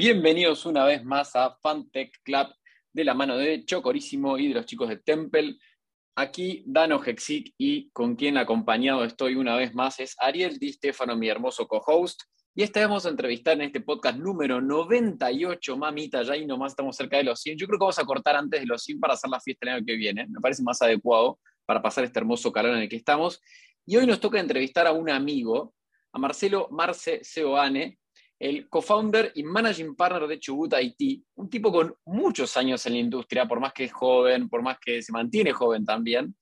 Bienvenidos 0.00 0.64
una 0.64 0.84
vez 0.84 1.04
más 1.04 1.34
a 1.34 1.58
Fantech 1.60 2.22
Club 2.22 2.54
de 2.92 3.02
la 3.02 3.14
mano 3.14 3.36
de 3.36 3.64
Chocorísimo 3.64 4.38
y 4.38 4.46
de 4.46 4.54
los 4.54 4.64
chicos 4.64 4.88
de 4.90 4.98
Temple. 4.98 5.56
Aquí 6.14 6.62
Dano 6.68 7.02
Hexic 7.04 7.52
y 7.58 7.90
con 7.90 8.14
quien 8.14 8.38
acompañado 8.38 9.02
estoy 9.02 9.34
una 9.34 9.56
vez 9.56 9.74
más 9.74 9.98
es 9.98 10.14
Ariel 10.20 10.56
Di 10.60 10.72
Stefano, 10.72 11.16
mi 11.16 11.28
hermoso 11.28 11.66
co-host. 11.66 12.22
Y 12.54 12.62
esta 12.62 12.86
vez 12.86 13.06
a 13.06 13.08
entrevistar 13.08 13.54
en 13.54 13.62
este 13.62 13.80
podcast 13.80 14.16
número 14.20 14.60
98, 14.60 15.76
mamita, 15.76 16.22
ya 16.22 16.34
ahí 16.34 16.46
nomás 16.46 16.74
estamos 16.74 16.94
cerca 16.94 17.16
de 17.16 17.24
los 17.24 17.40
100. 17.40 17.58
Yo 17.58 17.66
creo 17.66 17.80
que 17.80 17.82
vamos 17.82 17.98
a 17.98 18.04
cortar 18.04 18.36
antes 18.36 18.60
de 18.60 18.66
los 18.66 18.80
100 18.84 19.00
para 19.00 19.14
hacer 19.14 19.28
la 19.28 19.40
fiesta 19.40 19.66
el 19.66 19.74
año 19.74 19.84
que 19.84 19.96
viene. 19.96 20.28
Me 20.28 20.38
parece 20.40 20.62
más 20.62 20.80
adecuado 20.80 21.40
para 21.66 21.82
pasar 21.82 22.04
este 22.04 22.20
hermoso 22.20 22.52
calor 22.52 22.76
en 22.76 22.82
el 22.82 22.88
que 22.88 22.94
estamos. 22.94 23.40
Y 23.84 23.96
hoy 23.96 24.06
nos 24.06 24.20
toca 24.20 24.38
entrevistar 24.38 24.86
a 24.86 24.92
un 24.92 25.10
amigo, 25.10 25.74
a 26.12 26.20
Marcelo 26.20 26.68
Marce 26.70 27.18
Seoane, 27.24 27.98
el 28.38 28.68
co-founder 28.68 29.32
y 29.34 29.42
managing 29.42 29.96
partner 29.96 30.28
de 30.28 30.38
Chubut 30.38 30.72
IT, 30.80 31.24
un 31.34 31.50
tipo 31.50 31.72
con 31.72 31.94
muchos 32.04 32.56
años 32.56 32.84
en 32.86 32.92
la 32.92 32.98
industria, 33.00 33.46
por 33.46 33.60
más 33.60 33.72
que 33.72 33.84
es 33.84 33.92
joven, 33.92 34.48
por 34.48 34.62
más 34.62 34.78
que 34.78 35.02
se 35.02 35.12
mantiene 35.12 35.52
joven 35.52 35.84
también. 35.84 36.34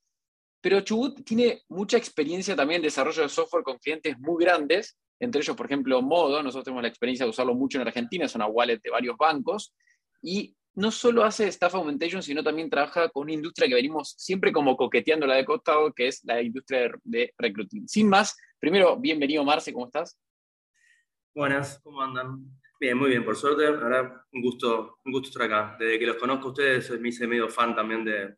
Pero 0.61 0.81
Chubut 0.81 1.25
tiene 1.25 1.63
mucha 1.69 1.97
experiencia 1.97 2.55
también 2.55 2.81
en 2.81 2.85
desarrollo 2.85 3.23
de 3.23 3.29
software 3.29 3.63
con 3.63 3.79
clientes 3.79 4.19
muy 4.19 4.45
grandes, 4.45 4.99
entre 5.19 5.41
ellos, 5.41 5.57
por 5.57 5.67
ejemplo, 5.67 6.03
Modo. 6.03 6.43
Nosotros 6.43 6.65
tenemos 6.65 6.83
la 6.83 6.89
experiencia 6.89 7.25
de 7.25 7.31
usarlo 7.31 7.55
mucho 7.55 7.81
en 7.81 7.87
Argentina, 7.87 8.27
es 8.27 8.35
una 8.35 8.47
wallet 8.47 8.81
de 8.83 8.91
varios 8.91 9.17
bancos. 9.17 9.75
Y 10.23 10.55
no 10.75 10.91
solo 10.91 11.25
hace 11.25 11.49
staff 11.49 11.75
augmentation, 11.75 12.23
sino 12.23 12.43
también 12.43 12.69
trabaja 12.69 13.09
con 13.09 13.23
una 13.23 13.33
industria 13.33 13.69
que 13.69 13.75
venimos 13.75 14.15
siempre 14.19 14.53
como 14.53 14.77
coqueteando 14.77 15.27
la 15.27 15.37
de 15.37 15.45
costado, 15.45 15.93
que 15.93 16.09
es 16.09 16.23
la 16.25 16.43
industria 16.43 16.91
de 17.03 17.33
recruiting. 17.39 17.89
Sin 17.89 18.09
más, 18.09 18.37
primero, 18.59 18.99
bienvenido 18.99 19.43
Marce, 19.43 19.73
¿cómo 19.73 19.87
estás? 19.87 20.19
Buenas, 21.37 21.79
¿cómo 21.85 22.01
andan? 22.01 22.47
Bien, 22.81 22.97
muy 22.97 23.11
bien, 23.11 23.23
por 23.23 23.37
suerte. 23.37 23.67
Ahora 23.67 24.25
un 24.33 24.41
gusto, 24.41 25.01
un 25.05 25.13
gusto 25.13 25.29
estar 25.29 25.43
acá. 25.43 25.77
Desde 25.79 25.99
que 25.99 26.07
los 26.07 26.17
conozco 26.17 26.47
a 26.47 26.51
ustedes, 26.53 26.99
me 26.99 27.11
hice 27.11 27.27
medio 27.27 27.47
fan 27.51 27.77
también 27.77 28.07
de, 28.07 28.37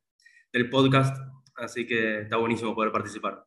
del 0.53 0.69
podcast, 0.69 1.17
así 1.55 1.87
que 1.87 2.23
está 2.23 2.39
buenísimo 2.39 2.75
poder 2.75 2.91
participar. 2.91 3.45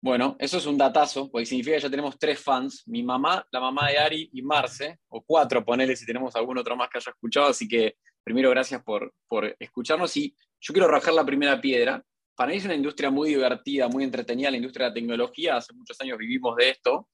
Bueno, 0.00 0.34
eso 0.38 0.56
es 0.56 0.64
un 0.64 0.78
datazo, 0.78 1.30
porque 1.30 1.44
significa 1.44 1.76
que 1.76 1.82
ya 1.82 1.90
tenemos 1.90 2.18
tres 2.18 2.40
fans, 2.40 2.84
mi 2.86 3.02
mamá, 3.02 3.46
la 3.50 3.60
mamá 3.60 3.90
de 3.90 3.98
Ari 3.98 4.30
y 4.32 4.40
Marce, 4.40 4.98
o 5.08 5.20
cuatro, 5.20 5.62
ponele 5.62 5.94
si 5.94 6.06
tenemos 6.06 6.34
algún 6.34 6.56
otro 6.56 6.74
más 6.74 6.88
que 6.88 6.96
haya 6.96 7.10
escuchado, 7.10 7.48
así 7.48 7.68
que 7.68 7.96
primero 8.24 8.48
gracias 8.48 8.82
por, 8.82 9.12
por 9.28 9.54
escucharnos 9.58 10.16
y 10.16 10.34
yo 10.58 10.72
quiero 10.72 10.88
rajar 10.88 11.12
la 11.12 11.26
primera 11.26 11.60
piedra. 11.60 12.02
Para 12.34 12.52
mí 12.52 12.56
es 12.56 12.64
una 12.64 12.76
industria 12.76 13.10
muy 13.10 13.28
divertida, 13.28 13.88
muy 13.88 14.04
entretenida, 14.04 14.50
la 14.50 14.56
industria 14.56 14.86
de 14.86 14.90
la 14.92 14.94
tecnología, 14.94 15.56
hace 15.58 15.74
muchos 15.74 16.00
años 16.00 16.16
vivimos 16.16 16.56
de 16.56 16.70
esto, 16.70 17.10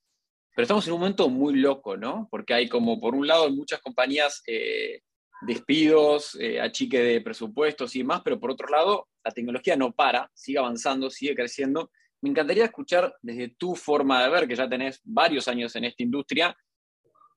pero 0.55 0.65
estamos 0.65 0.87
en 0.87 0.93
un 0.93 1.01
momento 1.01 1.29
muy 1.29 1.57
loco, 1.57 1.97
¿no? 1.97 2.29
Porque 2.31 2.55
hay 2.55 2.69
como, 2.69 3.01
por 3.01 3.15
un 3.15 3.27
lado, 3.27 3.51
muchas 3.51 3.81
compañías 3.81 4.43
eh, 4.47 5.01
despidos, 5.43 6.37
eh, 6.41 6.61
achique 6.61 7.03
de 7.03 7.21
presupuestos 7.21 7.95
y 7.97 7.99
demás, 7.99 8.23
pero 8.25 8.39
por 8.39 8.53
otro 8.53 8.69
lado, 8.69 9.09
la 9.25 9.33
tecnología 9.33 9.77
no 9.77 9.93
para, 9.93 10.31
sigue 10.33 10.59
avanzando, 10.59 11.11
sigue 11.11 11.35
creciendo. 11.35 11.91
Me 12.21 12.31
encantaría 12.31 12.65
escuchar 12.65 13.15
desde 13.21 13.49
tu 13.59 13.75
forma 13.75 14.23
de 14.23 14.31
ver, 14.31 14.47
que 14.47 14.55
ya 14.55 14.69
tenés 14.69 15.01
varios 15.03 15.49
años 15.49 15.75
en 15.77 15.85
esta 15.85 16.03
industria, 16.03 16.57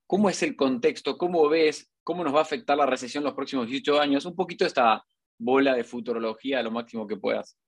cómo 0.06 0.30
es 0.30 0.42
el 0.42 0.54
contexto, 0.54 1.18
cómo 1.18 1.48
ves, 1.48 1.90
cómo 2.04 2.22
nos 2.22 2.34
va 2.34 2.38
a 2.38 2.42
afectar 2.42 2.78
la 2.78 2.86
recesión 2.86 3.24
los 3.24 3.34
próximos 3.34 3.66
18 3.66 4.00
años, 4.00 4.24
un 4.26 4.36
poquito 4.36 4.64
esta 4.64 5.04
bola 5.36 5.74
de 5.74 5.84
futurología 5.84 6.62
lo 6.62 6.70
máximo 6.70 7.06
que 7.06 7.16
puedas. 7.16 7.58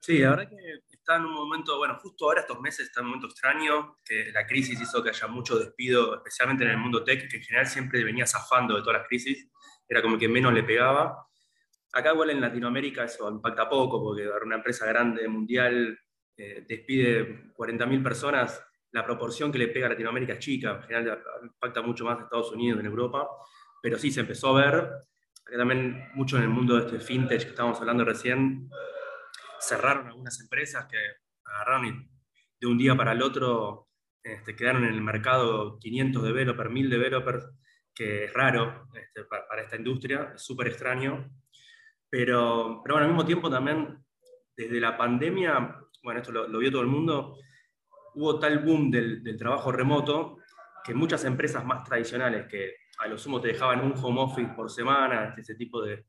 Sí, 0.00 0.20
verdad 0.20 0.48
que 0.48 0.93
está 1.04 1.16
en 1.16 1.26
un 1.26 1.34
momento, 1.34 1.76
bueno, 1.76 1.98
justo 2.00 2.24
ahora 2.24 2.40
estos 2.40 2.58
meses 2.60 2.86
está 2.86 3.00
en 3.00 3.04
un 3.04 3.10
momento 3.10 3.26
extraño, 3.26 3.98
que 4.02 4.32
la 4.32 4.46
crisis 4.46 4.80
hizo 4.80 5.02
que 5.02 5.10
haya 5.10 5.26
mucho 5.26 5.58
despido, 5.58 6.16
especialmente 6.16 6.64
en 6.64 6.70
el 6.70 6.78
mundo 6.78 7.04
tech, 7.04 7.28
que 7.28 7.36
en 7.36 7.42
general 7.42 7.66
siempre 7.66 8.02
venía 8.02 8.26
zafando 8.26 8.74
de 8.74 8.80
todas 8.80 9.00
las 9.00 9.06
crisis, 9.06 9.50
era 9.86 10.00
como 10.00 10.16
que 10.16 10.28
menos 10.28 10.54
le 10.54 10.62
pegaba. 10.62 11.28
Acá 11.92 12.12
igual 12.12 12.30
en 12.30 12.40
Latinoamérica 12.40 13.04
eso 13.04 13.28
impacta 13.28 13.68
poco, 13.68 14.02
porque 14.02 14.26
una 14.26 14.56
empresa 14.56 14.86
grande, 14.86 15.28
mundial, 15.28 15.98
eh, 16.38 16.64
despide 16.66 17.52
40.000 17.52 18.02
personas, 18.02 18.66
la 18.90 19.04
proporción 19.04 19.52
que 19.52 19.58
le 19.58 19.68
pega 19.68 19.86
a 19.86 19.90
Latinoamérica 19.90 20.32
es 20.32 20.38
chica, 20.38 20.76
en 20.76 20.82
general 20.84 21.22
impacta 21.42 21.82
mucho 21.82 22.06
más 22.06 22.16
en 22.16 22.24
Estados 22.24 22.50
Unidos, 22.50 22.80
en 22.80 22.86
Europa, 22.86 23.28
pero 23.82 23.98
sí 23.98 24.10
se 24.10 24.20
empezó 24.20 24.56
a 24.56 24.64
ver, 24.64 24.74
acá 24.74 25.58
también 25.58 26.08
mucho 26.14 26.38
en 26.38 26.44
el 26.44 26.48
mundo 26.48 26.76
de 26.76 26.86
este 26.86 26.98
fintech 26.98 27.42
que 27.42 27.50
estábamos 27.50 27.78
hablando 27.78 28.06
recién, 28.06 28.70
cerraron 29.66 30.08
algunas 30.08 30.40
empresas 30.40 30.86
que 30.86 30.98
agarraron 31.44 31.86
y 31.86 32.10
de 32.60 32.66
un 32.66 32.78
día 32.78 32.96
para 32.96 33.12
el 33.12 33.22
otro 33.22 33.88
este, 34.22 34.56
quedaron 34.56 34.84
en 34.84 34.94
el 34.94 35.02
mercado 35.02 35.78
500 35.78 36.22
developers, 36.22 36.70
1000 36.70 36.90
developers, 36.90 37.50
que 37.94 38.24
es 38.24 38.32
raro 38.32 38.88
este, 38.94 39.24
para, 39.24 39.62
esta 39.62 39.76
industria, 39.76 40.32
es 40.34 40.42
súper 40.42 40.68
extraño. 40.68 41.30
Pero, 42.08 42.80
pero 42.82 42.94
bueno, 42.94 43.06
al 43.06 43.08
mismo 43.08 43.26
tiempo 43.26 43.50
también, 43.50 44.02
desde 44.56 44.80
la 44.80 44.96
pandemia, 44.96 45.78
bueno, 46.02 46.20
esto 46.20 46.32
lo, 46.32 46.58
vio 46.58 46.70
todo 46.70 46.82
el 46.82 46.88
mundo, 46.88 47.36
hubo 48.14 48.38
tal 48.38 48.60
boom 48.60 48.90
del, 48.90 49.36
trabajo 49.36 49.72
remoto 49.72 50.38
que 50.82 50.94
muchas 50.94 51.24
empresas 51.24 51.64
más 51.64 51.82
tradicionales 51.82 52.46
que 52.46 52.76
a 52.98 53.08
lo 53.08 53.18
sumo 53.18 53.40
te 53.40 53.48
dejaban 53.48 53.80
un 53.80 53.94
home 53.96 54.20
office 54.20 54.52
por 54.54 54.70
semana, 54.70 55.28
este, 55.28 55.40
ese 55.40 55.54
tipo 55.54 55.82
de 55.82 56.04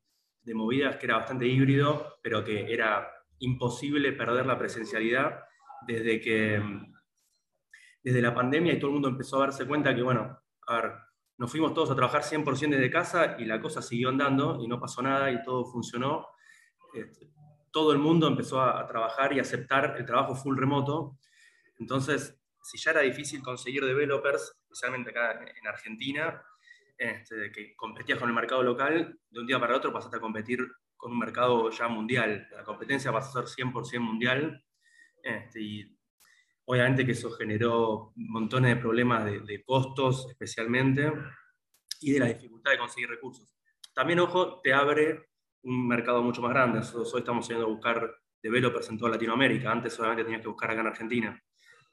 movidas 0.54 0.98
que 0.98 1.08
era 1.08 1.18
bastante 1.18 1.48
híbrido, 1.48 2.18
pero 2.22 2.44
que 2.44 2.72
era 2.72 3.15
imposible 3.40 4.12
perder 4.13 4.46
la 4.46 4.57
presencialidad 4.57 5.44
desde 5.88 6.19
que 6.19 6.62
desde 8.06 8.22
la 8.22 8.35
pandemia 8.35 8.73
y 8.73 8.79
todo 8.79 8.90
el 8.90 8.94
mundo 8.94 9.09
empezó 9.09 9.38
a 9.38 9.47
darse 9.47 9.66
cuenta 9.66 9.96
que, 9.96 10.03
bueno, 10.03 10.40
a 10.68 10.75
ver, 10.75 10.91
nos 11.38 11.50
fuimos 11.50 11.73
todos 11.73 11.90
a 11.90 11.96
trabajar 11.96 12.22
100% 12.22 12.69
desde 12.69 12.91
casa 12.91 13.35
y 13.40 13.46
la 13.46 13.59
cosa 13.59 13.81
siguió 13.81 14.09
andando 14.09 14.59
y 14.62 14.68
no 14.68 14.79
pasó 14.79 15.01
nada 15.01 15.31
y 15.31 15.41
todo 15.44 15.66
funcionó. 15.66 16.28
Este, 16.94 17.31
todo 17.72 17.91
el 17.91 17.97
mundo 17.97 18.28
empezó 18.28 18.62
a, 18.62 18.88
trabajar 18.88 19.34
y 19.34 19.40
aceptar 19.40 19.96
el 19.97 20.06
trabajo 20.06 20.35
full 20.35 20.56
remoto. 20.56 21.17
Entonces, 21.79 22.40
si 22.62 22.78
ya 22.78 22.91
era 22.91 23.02
difícil 23.02 23.41
conseguir 23.41 23.84
developers, 23.84 24.56
especialmente 24.62 25.09
acá 25.09 25.44
en 25.44 25.67
Argentina, 25.67 26.41
este, 26.97 27.52
que 27.52 27.75
competías 27.75 28.19
con 28.19 28.29
el 28.29 28.35
mercado 28.35 28.62
local, 28.62 29.19
de 29.29 29.40
un 29.40 29.47
día 29.47 29.59
para 29.59 29.75
otro 29.75 29.91
pasaste 29.91 30.17
a 30.17 30.22
competir 30.22 30.59
con 30.98 31.12
un 31.12 31.20
mercado 31.20 31.70
ya 31.70 31.88
mundial. 31.88 32.48
La 32.52 32.64
competencia 32.64 33.12
va 33.12 33.20
a 33.20 33.22
ser 33.22 33.44
100% 33.46 34.00
mundial. 34.00 34.64
Este, 35.22 35.62
y 35.62 35.98
obviamente 36.66 37.06
que 37.06 37.14
eso 37.14 37.32
generó 37.32 38.14
montones 38.16 38.76
de 38.76 38.82
problemas 38.82 39.26
de, 39.26 39.64
costos 39.64 40.28
especialmente 40.30 41.12
y 42.02 42.12
de 42.12 42.20
la 42.20 42.28
dificultad 42.28 42.72
de 42.72 42.78
conseguir 42.78 43.10
recursos. 43.10 43.56
También, 43.94 44.20
ojo, 44.20 44.62
te 44.62 44.74
abre 44.74 45.30
un 45.64 45.88
mercado 45.88 46.22
mucho 46.22 46.42
más 46.42 46.52
grande. 46.52 46.80
Nosotros 46.80 47.14
hoy 47.14 47.20
estamos 47.22 47.48
yendo 47.48 47.66
a 47.66 47.70
buscar 47.70 48.16
developers 48.42 48.90
en 48.90 48.98
toda 48.98 49.12
Latinoamérica. 49.12 49.72
Antes 49.72 49.94
solamente 49.94 50.24
tenías 50.24 50.42
que 50.42 50.50
buscar 50.50 50.72
acá 50.72 50.82
en 50.82 50.88
Argentina. 50.88 51.44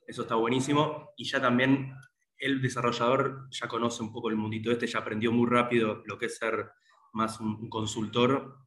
Eso 0.07 0.23
está 0.23 0.35
buenísimo. 0.35 1.13
Y 1.17 1.25
ya 1.25 1.41
también 1.41 1.95
el 2.37 2.61
desarrollador 2.61 3.49
ya 3.51 3.69
conoce 3.69 4.03
un 4.03 4.13
poco 4.13 4.29
el 4.29 4.37
mundito 4.37 4.71
este, 4.71 4.87
ya 4.87 4.99
aprendió 4.99 5.33
muy 5.33 5.49
rápido 5.49 6.03
lo 6.07 6.19
que 6.19 6.27
es 6.27 6.37
ser 6.37 6.73
más 7.13 7.41
un 7.41 7.69
consultor 7.69 8.59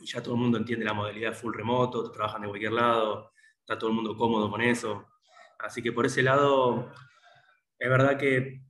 y 0.00 0.06
ya 0.06 0.22
todo 0.22 0.34
el 0.34 0.40
mundo 0.40 0.58
entiende 0.58 0.84
la 0.84 0.94
modalidad 0.94 1.34
full 1.34 1.54
remoto, 1.54 2.10
trabajan 2.10 2.42
de 2.42 2.48
cualquier 2.48 2.72
lado, 2.72 3.32
está 3.60 3.78
todo 3.78 3.90
el 3.90 3.96
mundo 3.96 4.16
cómodo 4.16 4.50
con 4.50 4.60
eso. 4.60 5.06
Así 5.58 5.82
que 5.82 5.92
por 5.92 6.06
ese 6.06 6.22
lado, 6.22 6.90
es 7.78 7.88
verdad 7.88 8.18
que 8.18 8.62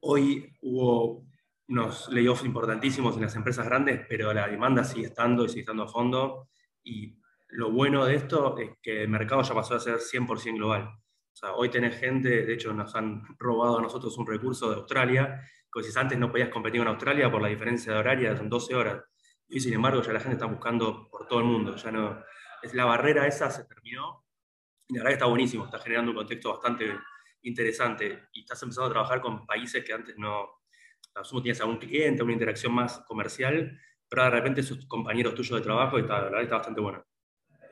hoy 0.00 0.56
hubo 0.62 1.26
unos 1.68 2.08
layoffs 2.10 2.44
importantísimos 2.44 3.16
en 3.16 3.22
las 3.22 3.36
empresas 3.36 3.64
grandes, 3.66 4.04
pero 4.08 4.32
la 4.34 4.48
demanda 4.48 4.84
sigue 4.84 5.06
estando 5.06 5.44
y 5.44 5.48
sigue 5.48 5.60
estando 5.60 5.84
a 5.84 5.88
fondo. 5.88 6.48
Y 6.82 7.18
lo 7.48 7.70
bueno 7.70 8.04
de 8.04 8.16
esto 8.16 8.58
es 8.58 8.72
que 8.82 9.02
el 9.04 9.08
mercado 9.08 9.42
ya 9.42 9.54
pasó 9.54 9.76
a 9.76 9.80
ser 9.80 9.96
100% 9.96 10.56
global. 10.56 10.82
O 10.82 11.36
sea, 11.36 11.54
hoy 11.54 11.70
tenés 11.70 11.98
gente, 11.98 12.44
de 12.44 12.52
hecho 12.52 12.72
nos 12.74 12.94
han 12.94 13.22
robado 13.38 13.78
a 13.78 13.82
nosotros 13.82 14.16
un 14.18 14.26
recurso 14.26 14.68
de 14.70 14.76
Australia, 14.76 15.40
que 15.72 15.82
si 15.82 15.98
antes 15.98 16.18
no 16.18 16.30
podías 16.30 16.50
competir 16.50 16.80
con 16.80 16.88
Australia 16.88 17.30
por 17.30 17.42
la 17.42 17.48
diferencia 17.48 17.92
de 17.92 17.98
horaria, 17.98 18.36
son 18.36 18.48
12 18.48 18.74
horas 18.74 19.02
y 19.48 19.60
sin 19.60 19.74
embargo 19.74 20.02
ya 20.02 20.12
la 20.12 20.20
gente 20.20 20.34
está 20.34 20.46
buscando 20.46 21.08
por 21.08 21.26
todo 21.26 21.40
el 21.40 21.44
mundo. 21.44 21.76
Ya 21.76 21.90
no, 21.90 22.22
es, 22.62 22.74
la 22.74 22.84
barrera 22.84 23.26
esa 23.26 23.50
se 23.50 23.64
terminó 23.64 24.24
y 24.88 24.94
la 24.94 25.00
verdad 25.00 25.12
está 25.14 25.26
buenísimo, 25.26 25.64
está 25.64 25.78
generando 25.78 26.10
un 26.10 26.18
contexto 26.18 26.50
bastante 26.50 26.98
interesante 27.42 28.28
y 28.32 28.40
estás 28.40 28.62
empezando 28.62 28.88
a 28.88 28.92
trabajar 28.92 29.20
con 29.20 29.46
países 29.46 29.84
que 29.84 29.92
antes 29.92 30.16
no, 30.18 30.62
asumo 31.14 31.42
tienes 31.42 31.60
algún 31.60 31.78
cliente, 31.78 32.22
una 32.22 32.32
interacción 32.32 32.72
más 32.72 33.00
comercial, 33.06 33.78
pero 34.08 34.24
de 34.24 34.30
repente 34.30 34.62
sus 34.62 34.86
compañeros 34.86 35.34
tuyos 35.34 35.58
de 35.58 35.64
trabajo 35.64 35.98
y 35.98 36.02
está, 36.02 36.18
la 36.18 36.24
verdad 36.24 36.42
está 36.42 36.56
bastante 36.56 36.80
bueno. 36.80 37.04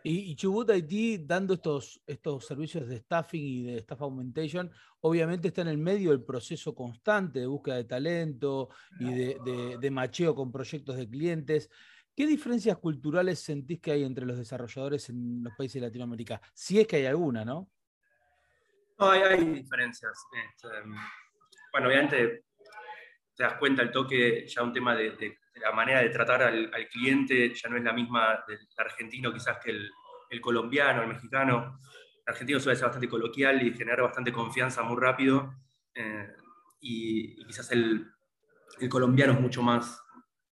Y, 0.05 0.35
Chubut 0.35 0.71
Haití, 0.71 1.19
dando 1.19 1.55
estos, 1.55 2.01
estos 2.07 2.47
servicios 2.47 2.89
de 2.89 2.99
staffing 2.99 3.43
y 3.43 3.63
de 3.63 3.79
staff 3.79 4.03
augmentation, 4.03 4.71
obviamente 5.01 5.49
está 5.49 5.63
en 5.63 5.69
el 5.69 5.79
medio 5.79 6.11
del 6.11 6.23
proceso 6.23 6.75
constante 6.75 7.41
de 7.41 7.47
búsqueda 7.47 7.77
de 7.77 7.85
talento 7.85 8.69
y 8.99 9.13
de, 9.13 9.77
de, 9.81 9.91
macheo 9.91 10.35
con 10.35 10.51
proyectos 10.51 10.97
de 10.97 11.09
clientes. 11.09 11.71
¿Qué 12.15 12.27
diferencias 12.27 12.77
culturales 12.79 13.39
sentís 13.39 13.81
que 13.81 13.93
hay 13.93 14.05
entre 14.05 14.27
los 14.27 14.37
desarrolladores 14.37 15.09
en 15.09 15.45
los 15.45 15.55
países 15.57 15.81
de 15.81 15.87
Latinoamérica? 15.87 16.41
Si 16.53 16.81
es 16.81 16.87
que 16.87 16.97
hay 16.97 17.07
alguna, 17.07 17.45
¿no? 17.45 17.71
No, 18.99 19.11
hay, 19.11 19.45
diferencias. 19.45 20.13
Este, 20.51 20.69
bueno, 21.73 21.89
obviamente 21.89 22.45
te 23.35 23.43
das 23.43 23.55
cuenta 23.55 23.83
el 23.83 23.91
toque, 23.91 24.47
ya 24.47 24.63
un 24.63 24.73
tema 24.73 24.95
de, 24.95 25.39
la 25.55 25.73
manera 25.73 26.01
de 26.01 26.09
tratar 26.11 26.43
al, 26.43 26.71
cliente 26.91 27.55
ya 27.55 27.69
no 27.69 27.77
es 27.77 27.85
la 27.85 27.93
misma 27.93 28.45
del 28.47 28.59
argentino 28.79 29.33
quizás 29.33 29.59
que 29.59 29.71
el, 29.71 29.91
el 30.31 30.41
colombiano, 30.41 31.03
el 31.03 31.09
mexicano. 31.09 31.79
El 32.25 32.33
argentino 32.33 32.59
suele 32.61 32.77
ser 32.77 32.87
bastante 32.87 33.09
coloquial 33.09 33.63
y 33.63 33.75
generar 33.75 34.03
bastante 34.03 34.33
confianza 34.33 34.83
muy 34.83 35.01
rápido. 35.01 35.55
Eh, 35.95 36.29
y, 36.81 37.45
quizás 37.47 37.71
el, 37.73 38.11
el, 38.81 38.89
colombiano 38.89 39.35
es 39.35 39.41
mucho 39.41 39.63
más, 39.63 40.03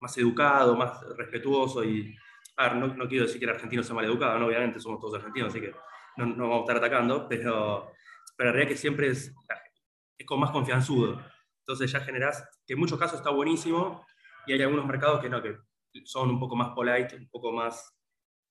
más 0.01 0.17
educado, 0.19 0.77
más 0.77 1.01
respetuoso. 1.17 1.85
Y, 1.85 2.17
no, 2.75 3.09
quiero 3.09 3.27
decir 3.27 3.39
que 3.39 3.45
el 3.45 3.53
argentino 3.53 3.83
sea 3.83 3.95
mal 3.95 4.05
educado, 4.07 4.39
¿no? 4.39 4.47
obviamente 4.47 4.81
somos 4.81 4.99
todos 4.99 5.17
argentinos, 5.17 5.51
así 5.51 5.61
que 5.61 5.75
no, 6.17 6.35
vamos 6.49 6.61
a 6.61 6.61
estar 6.61 6.77
atacando, 6.79 7.29
pero, 7.29 7.93
pero 8.35 8.49
la 8.49 8.53
realidad 8.53 8.73
es 8.73 8.79
que 8.79 8.81
siempre 8.81 9.09
es, 9.09 9.35
es 10.17 10.27
con 10.27 10.41
más 10.41 10.51
confianzudo. 10.51 11.23
Entonces 11.61 11.93
ya 11.93 12.01
generás, 12.01 12.49
que 12.67 12.73
en 12.73 12.79
muchos 12.79 12.99
casos 12.99 13.19
está 13.19 13.29
buenísimo, 13.29 14.07
y 14.47 14.53
hay 14.53 14.63
algunos 14.63 14.87
mercados 14.87 15.21
que 15.21 15.29
no, 15.29 15.43
que 15.43 15.57
son 16.05 16.31
un 16.31 16.41
poco 16.41 16.57
más 16.57 16.71
polite, 16.71 17.17
un 17.17 17.29
poco 17.29 17.53
más 17.53 17.97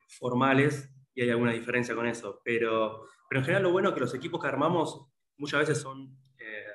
formales, 0.07 0.91
y 1.13 1.21
hay 1.21 1.29
alguna 1.29 1.53
diferencia 1.53 1.95
con 1.95 2.07
eso. 2.07 2.41
Pero, 2.43 3.07
pero 3.29 3.39
en 3.39 3.45
general 3.45 3.63
lo 3.63 3.71
bueno 3.71 3.89
es 3.89 3.95
que 3.95 4.01
los 4.01 4.13
equipos 4.13 4.41
que 4.41 4.47
armamos 4.47 5.07
muchas 5.37 5.61
veces 5.61 5.79
son, 5.79 6.17
eh, 6.37 6.65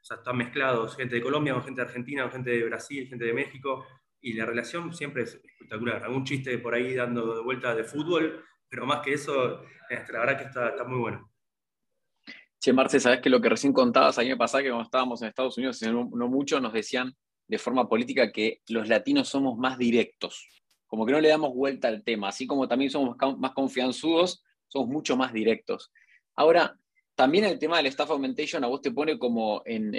o 0.00 0.04
sea, 0.04 0.18
están 0.18 0.36
mezclados, 0.36 0.96
gente 0.96 1.16
de 1.16 1.22
Colombia 1.22 1.54
con 1.54 1.64
gente 1.64 1.80
de 1.80 1.86
Argentina, 1.86 2.22
con 2.22 2.32
gente 2.32 2.50
de 2.50 2.64
Brasil, 2.64 3.08
gente 3.08 3.24
de 3.24 3.32
México, 3.32 3.86
y 4.20 4.34
la 4.34 4.46
relación 4.46 4.92
siempre 4.94 5.22
es 5.22 5.34
espectacular. 5.34 6.04
Algún 6.04 6.24
chiste 6.24 6.56
por 6.58 6.74
ahí 6.74 6.94
dando 6.94 7.34
de 7.34 7.42
vuelta 7.42 7.74
de 7.74 7.84
fútbol, 7.84 8.44
pero 8.68 8.86
más 8.86 9.00
que 9.00 9.14
eso, 9.14 9.64
este, 9.88 10.12
la 10.12 10.20
verdad 10.20 10.38
que 10.38 10.44
está, 10.44 10.68
está 10.68 10.84
muy 10.84 10.98
bueno. 10.98 11.28
Che, 12.60 12.72
Marce, 12.72 13.00
sabes 13.00 13.20
que 13.20 13.28
lo 13.28 13.40
que 13.40 13.48
recién 13.48 13.72
contabas, 13.72 14.18
a 14.18 14.22
mí 14.22 14.28
me 14.28 14.36
pasaba 14.36 14.62
que 14.62 14.68
cuando 14.68 14.84
estábamos 14.84 15.20
en 15.20 15.28
Estados 15.28 15.58
Unidos, 15.58 15.82
no 15.82 16.28
mucho, 16.28 16.60
nos 16.60 16.72
decían 16.72 17.12
de 17.52 17.58
forma 17.58 17.88
política 17.88 18.32
que 18.32 18.62
los 18.68 18.88
latinos 18.88 19.28
somos 19.28 19.56
más 19.56 19.78
directos 19.78 20.48
como 20.92 21.06
que 21.06 21.12
no 21.12 21.22
le 21.22 21.30
damos 21.30 21.54
vuelta 21.54 21.88
al 21.88 22.04
tema, 22.04 22.28
así 22.28 22.46
como 22.46 22.68
también 22.68 22.90
somos 22.90 23.16
más 23.38 23.52
confianzudos, 23.52 24.44
somos 24.68 24.88
mucho 24.88 25.16
más 25.16 25.32
directos. 25.32 25.90
Ahora, 26.36 26.76
también 27.14 27.44
el 27.44 27.58
tema 27.58 27.78
del 27.78 27.86
staff 27.86 28.10
augmentation 28.10 28.62
a 28.62 28.66
vos 28.66 28.82
te 28.82 28.90
pone 28.90 29.18
como 29.18 29.62
en, 29.64 29.90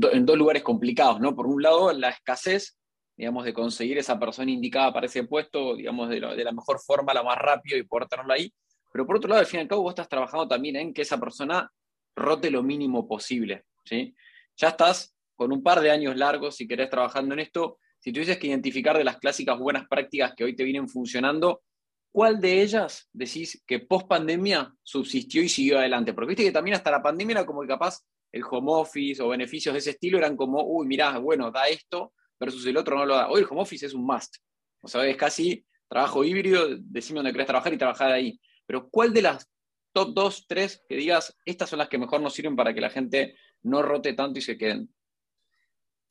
dos 0.00 0.36
lugares 0.36 0.64
complicados, 0.64 1.20
¿no? 1.20 1.36
Por 1.36 1.46
un 1.46 1.62
lado, 1.62 1.92
la 1.92 2.08
escasez, 2.08 2.76
digamos, 3.16 3.44
de 3.44 3.54
conseguir 3.54 3.98
esa 3.98 4.18
persona 4.18 4.50
indicada 4.50 4.92
para 4.92 5.06
ese 5.06 5.22
puesto, 5.22 5.76
digamos, 5.76 6.08
de, 6.08 6.18
la 6.18 6.50
mejor 6.50 6.80
forma, 6.80 7.14
la 7.14 7.22
más 7.22 7.38
rápido 7.38 7.78
y 7.78 7.84
poder 7.84 8.08
tenerlo 8.08 8.32
ahí. 8.32 8.52
Pero 8.90 9.06
por 9.06 9.18
otro 9.18 9.28
lado, 9.28 9.38
al 9.38 9.46
fin 9.46 9.60
y 9.60 9.62
al 9.62 9.68
cabo, 9.68 9.82
vos 9.82 9.92
estás 9.92 10.08
trabajando 10.08 10.48
también 10.48 10.74
en 10.74 10.92
que 10.92 11.02
esa 11.02 11.20
persona 11.20 11.70
rote 12.16 12.50
lo 12.50 12.64
mínimo 12.64 13.06
posible, 13.06 13.62
¿sí? 13.84 14.12
Ya 14.56 14.70
estás 14.70 15.15
con 15.36 15.52
un 15.52 15.62
par 15.62 15.80
de 15.80 15.90
años 15.90 16.16
largos, 16.16 16.56
si 16.56 16.66
querés, 16.66 16.90
trabajando 16.90 17.34
en 17.34 17.40
esto, 17.40 17.78
si 18.00 18.12
tuvieses 18.12 18.38
que 18.38 18.48
identificar 18.48 18.96
de 18.96 19.04
las 19.04 19.18
clásicas 19.18 19.58
buenas 19.58 19.86
prácticas 19.88 20.34
que 20.34 20.44
hoy 20.44 20.56
te 20.56 20.64
vienen 20.64 20.88
funcionando, 20.88 21.62
¿cuál 22.10 22.40
de 22.40 22.62
ellas 22.62 23.08
decís 23.12 23.62
que 23.66 23.80
post 23.80 24.08
pandemia 24.08 24.74
subsistió 24.82 25.42
y 25.42 25.48
siguió 25.48 25.78
adelante? 25.78 26.14
Porque 26.14 26.28
viste 26.28 26.44
que 26.44 26.52
también 26.52 26.76
hasta 26.76 26.90
la 26.90 27.02
pandemia 27.02 27.34
era 27.34 27.46
como 27.46 27.62
que 27.62 27.68
capaz 27.68 28.00
el 28.32 28.42
home 28.48 28.72
office 28.72 29.22
o 29.22 29.28
beneficios 29.28 29.72
de 29.72 29.78
ese 29.78 29.90
estilo 29.90 30.18
eran 30.18 30.36
como, 30.36 30.62
uy, 30.64 30.86
mirá, 30.86 31.18
bueno, 31.18 31.50
da 31.50 31.66
esto 31.68 32.12
versus 32.38 32.66
el 32.66 32.76
otro 32.76 32.96
no 32.96 33.06
lo 33.06 33.16
da. 33.16 33.28
Hoy 33.28 33.42
el 33.42 33.46
home 33.48 33.62
office 33.62 33.86
es 33.86 33.94
un 33.94 34.04
must. 34.04 34.36
O 34.82 34.88
sea, 34.88 35.06
es 35.06 35.16
casi 35.16 35.64
trabajo 35.88 36.24
híbrido, 36.24 36.68
decime 36.78 37.18
dónde 37.18 37.32
querés 37.32 37.46
trabajar 37.46 37.72
y 37.72 37.78
trabajar 37.78 38.12
ahí. 38.12 38.40
Pero 38.66 38.88
¿cuál 38.88 39.12
de 39.12 39.22
las 39.22 39.48
top 39.92 40.12
2, 40.14 40.46
3 40.48 40.84
que 40.88 40.96
digas, 40.96 41.36
estas 41.44 41.70
son 41.70 41.78
las 41.78 41.88
que 41.88 41.98
mejor 41.98 42.20
nos 42.20 42.34
sirven 42.34 42.56
para 42.56 42.74
que 42.74 42.80
la 42.80 42.90
gente 42.90 43.36
no 43.62 43.82
rote 43.82 44.12
tanto 44.12 44.38
y 44.38 44.42
se 44.42 44.58
queden? 44.58 44.90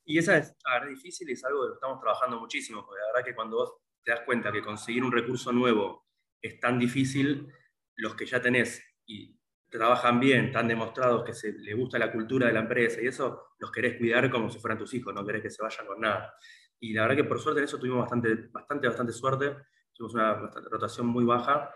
Y 0.06 0.20
esa 0.20 0.38
es, 0.38 0.56
difícil 0.88 1.30
y 1.30 1.34
es 1.34 1.44
algo 1.44 1.68
que 1.68 1.74
estamos 1.74 2.00
trabajando 2.00 2.40
muchísimo, 2.40 2.86
porque 2.86 3.02
la 3.02 3.08
verdad 3.08 3.26
que 3.26 3.36
cuando 3.36 3.58
vos 3.58 3.74
te 4.04 4.12
das 4.12 4.22
cuenta 4.22 4.52
que 4.52 4.62
conseguir 4.62 5.04
un 5.04 5.12
recurso 5.12 5.52
nuevo 5.52 6.06
es 6.40 6.60
tan 6.60 6.78
difícil, 6.78 7.52
los 7.96 8.14
que 8.14 8.26
ya 8.28 8.40
tenés 8.40 8.84
y 9.08 9.36
trabajan 9.68 10.20
bien, 10.20 10.46
están 10.46 10.68
demostrados 10.68 11.24
que 11.24 11.34
se 11.34 11.54
les 11.54 11.76
gusta 11.76 11.98
la 11.98 12.12
cultura 12.12 12.48
de 12.48 12.54
la 12.54 12.60
empresa 12.60 13.02
y 13.02 13.08
eso, 13.08 13.48
los 13.58 13.72
querés 13.72 13.98
cuidar 13.98 14.30
como 14.30 14.50
si 14.50 14.60
fueran 14.60 14.78
tus 14.78 14.94
hijos, 14.94 15.14
no 15.14 15.26
querés 15.26 15.42
que 15.42 15.50
se 15.50 15.64
vayan 15.64 15.88
con 15.88 16.00
nada. 16.00 16.36
Y 16.80 16.94
la 16.94 17.02
verdad 17.04 17.16
que 17.16 17.24
por 17.24 17.40
suerte 17.40 17.62
en 17.62 17.66
eso 17.66 17.80
tuvimos 17.80 18.02
bastante, 18.02 18.50
bastante, 18.52 18.88
bastante 18.88 19.12
suerte, 19.12 19.56
tuvimos 19.92 20.14
una 20.14 20.34
rotación 20.70 21.08
muy 21.08 21.26
baja. 21.26 21.72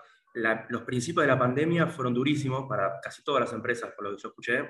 los 0.69 0.83
principios 0.83 1.23
de 1.23 1.27
la 1.27 1.39
pandemia 1.39 1.87
fueron 1.87 2.13
durísimos 2.13 2.69
para 2.69 2.99
casi 3.01 3.23
todas 3.23 3.41
las 3.41 3.53
empresas, 3.53 3.91
por 3.95 4.05
lo 4.05 4.15
que 4.15 4.21
yo 4.21 4.29
escuché, 4.29 4.69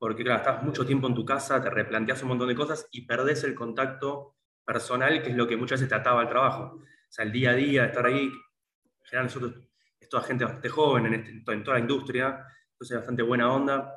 porque 0.00 0.24
claro, 0.24 0.38
estás 0.38 0.62
mucho 0.62 0.86
tiempo 0.86 1.06
en 1.08 1.14
tu 1.14 1.26
casa, 1.26 1.62
te 1.62 1.68
replanteas 1.68 2.22
un 2.22 2.30
montón 2.30 2.48
de 2.48 2.54
cosas 2.54 2.88
y 2.90 3.02
perdés 3.02 3.44
el 3.44 3.54
contacto 3.54 4.34
personal, 4.64 5.22
que 5.22 5.28
es 5.28 5.36
lo 5.36 5.46
que 5.46 5.58
muchas 5.58 5.78
veces 5.78 5.90
te 5.90 5.94
ataba 5.94 6.22
al 6.22 6.28
trabajo. 6.28 6.76
O 6.76 6.82
sea, 7.06 7.26
el 7.26 7.30
día 7.30 7.50
a 7.50 7.54
día, 7.54 7.84
estar 7.84 8.06
ahí, 8.06 8.24
en 8.24 9.04
general 9.04 9.26
nosotros, 9.26 9.54
es 10.00 10.08
toda 10.08 10.22
gente 10.22 10.44
bastante 10.44 10.70
joven 10.70 11.04
en, 11.04 11.14
este, 11.14 11.60
toda 11.62 11.76
la 11.76 11.80
industria, 11.80 12.46
entonces 12.72 12.96
bastante 12.96 13.22
buena 13.22 13.52
onda. 13.52 13.94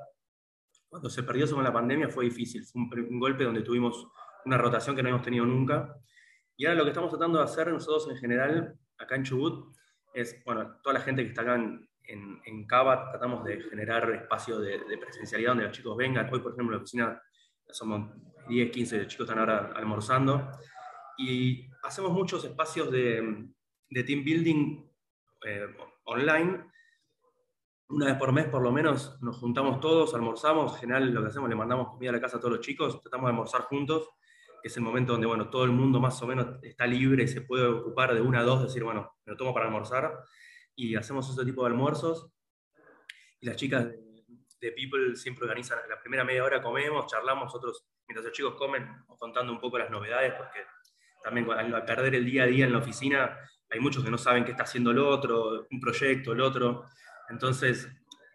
Cuando 0.89 1.09
se 1.09 1.23
perdió 1.23 1.45
eso 1.45 1.55
con 1.55 1.63
la 1.63 1.71
pandemia 1.71 2.09
fue 2.09 2.25
difícil, 2.25 2.65
fue 2.65 2.81
un, 2.81 3.17
golpe 3.17 3.45
donde 3.45 3.61
tuvimos 3.61 4.05
una 4.43 4.57
rotación 4.57 4.97
que 4.97 5.03
no 5.03 5.07
hemos 5.07 5.21
tenido 5.21 5.45
nunca. 5.45 5.95
Y 6.57 6.65
ahora 6.65 6.79
lo 6.79 6.83
que 6.83 6.89
estamos 6.89 7.11
tratando 7.11 7.37
de 7.37 7.45
hacer 7.45 7.71
nosotros 7.71 8.09
en 8.09 8.17
general, 8.17 8.77
acá 8.97 9.15
en 9.15 9.23
Chubut, 9.23 9.73
es, 10.13 10.43
bueno, 10.43 10.81
toda 10.83 10.95
la 10.95 10.99
gente 10.99 11.23
que 11.23 11.29
está 11.29 11.43
acá 11.43 11.55
en, 11.55 11.87
en, 12.05 12.41
en 12.45 12.65
Cava 12.65 13.09
tratamos 13.09 13.43
de 13.43 13.61
generar 13.61 14.09
espacios 14.11 14.61
de, 14.61 14.97
presencialidad 14.97 15.51
donde 15.51 15.63
los 15.65 15.73
chicos 15.75 15.95
vengan. 15.97 16.29
Hoy, 16.31 16.39
por 16.39 16.53
ejemplo, 16.53 16.73
en 16.73 16.79
la 16.79 16.83
oficina 16.83 17.21
somos 17.69 18.11
10, 18.47 18.71
15 18.71 19.07
chicos 19.07 19.25
están 19.25 19.39
ahora 19.39 19.71
almorzando. 19.75 20.49
Y 21.17 21.69
hacemos 21.83 22.11
muchos 22.11 22.43
espacios 22.43 22.91
de, 22.91 23.47
de 23.89 24.03
team 24.03 24.23
building 24.23 24.85
eh, 25.45 25.67
online. 26.05 26.65
Una 27.89 28.07
vez 28.07 28.15
por 28.15 28.31
mes, 28.31 28.47
por 28.47 28.61
lo 28.61 28.71
menos, 28.71 29.21
nos 29.21 29.37
juntamos 29.37 29.79
todos, 29.79 30.13
almorzamos. 30.13 30.73
En 30.73 30.79
general, 30.79 31.13
lo 31.13 31.21
que 31.21 31.27
hacemos, 31.27 31.49
le 31.49 31.55
mandamos 31.55 31.89
comida 31.89 32.09
a 32.09 32.13
la 32.13 32.21
casa 32.21 32.37
a 32.37 32.39
todos 32.39 32.53
los 32.53 32.65
chicos, 32.65 32.99
tratamos 33.01 33.27
de 33.27 33.31
almorzar 33.31 33.61
juntos. 33.61 34.09
Es 34.63 34.75
el 34.77 34.83
momento 34.83 35.11
donde, 35.11 35.27
bueno, 35.27 35.49
todo 35.49 35.65
el 35.65 35.71
mundo 35.71 35.99
más 35.99 36.21
o 36.21 36.27
menos 36.27 36.63
está 36.63 36.87
libre 36.87 37.27
se 37.27 37.41
puede 37.41 37.67
ocupar 37.67 38.13
de 38.15 38.21
una 38.21 38.39
a 38.39 38.43
dos, 38.43 38.63
decir, 38.63 38.83
bueno, 38.83 39.13
me 39.25 39.31
lo 39.31 39.37
tomo 39.37 39.53
para 39.53 39.65
almorzar 39.65 40.23
y 40.75 40.95
hacemos 40.95 41.29
ese 41.29 41.45
tipo 41.45 41.63
de 41.63 41.71
almuerzos. 41.71 42.29
Y 43.39 43.45
las 43.45 43.55
chicas 43.55 43.85
de, 43.85 44.71
People 44.71 45.15
siempre 45.15 45.43
organizan, 45.43 45.79
la 45.89 45.99
primera 45.99 46.23
media 46.23 46.43
hora 46.43 46.61
comemos, 46.61 47.07
charlamos, 47.07 47.45
nosotros, 47.45 47.85
mientras 48.07 48.25
los 48.25 48.33
chicos 48.33 48.55
comen, 48.55 48.87
contando 49.19 49.51
un 49.51 49.59
poco 49.59 49.77
las 49.77 49.89
novedades, 49.89 50.33
porque 50.35 50.59
también 51.21 51.51
al 51.51 51.85
perder 51.85 52.15
el 52.15 52.25
día 52.25 52.43
a 52.43 52.47
día 52.47 52.65
en 52.65 52.71
la 52.71 52.77
oficina, 52.77 53.37
hay 53.69 53.79
muchos 53.79 54.03
que 54.03 54.11
no 54.11 54.17
saben 54.17 54.45
qué 54.45 54.51
está 54.51 54.63
haciendo 54.63 54.91
el 54.91 54.99
otro, 54.99 55.67
un 55.69 55.79
proyecto, 55.81 56.31
el 56.31 56.39
otro. 56.39 56.85
Entonces, 57.29 57.89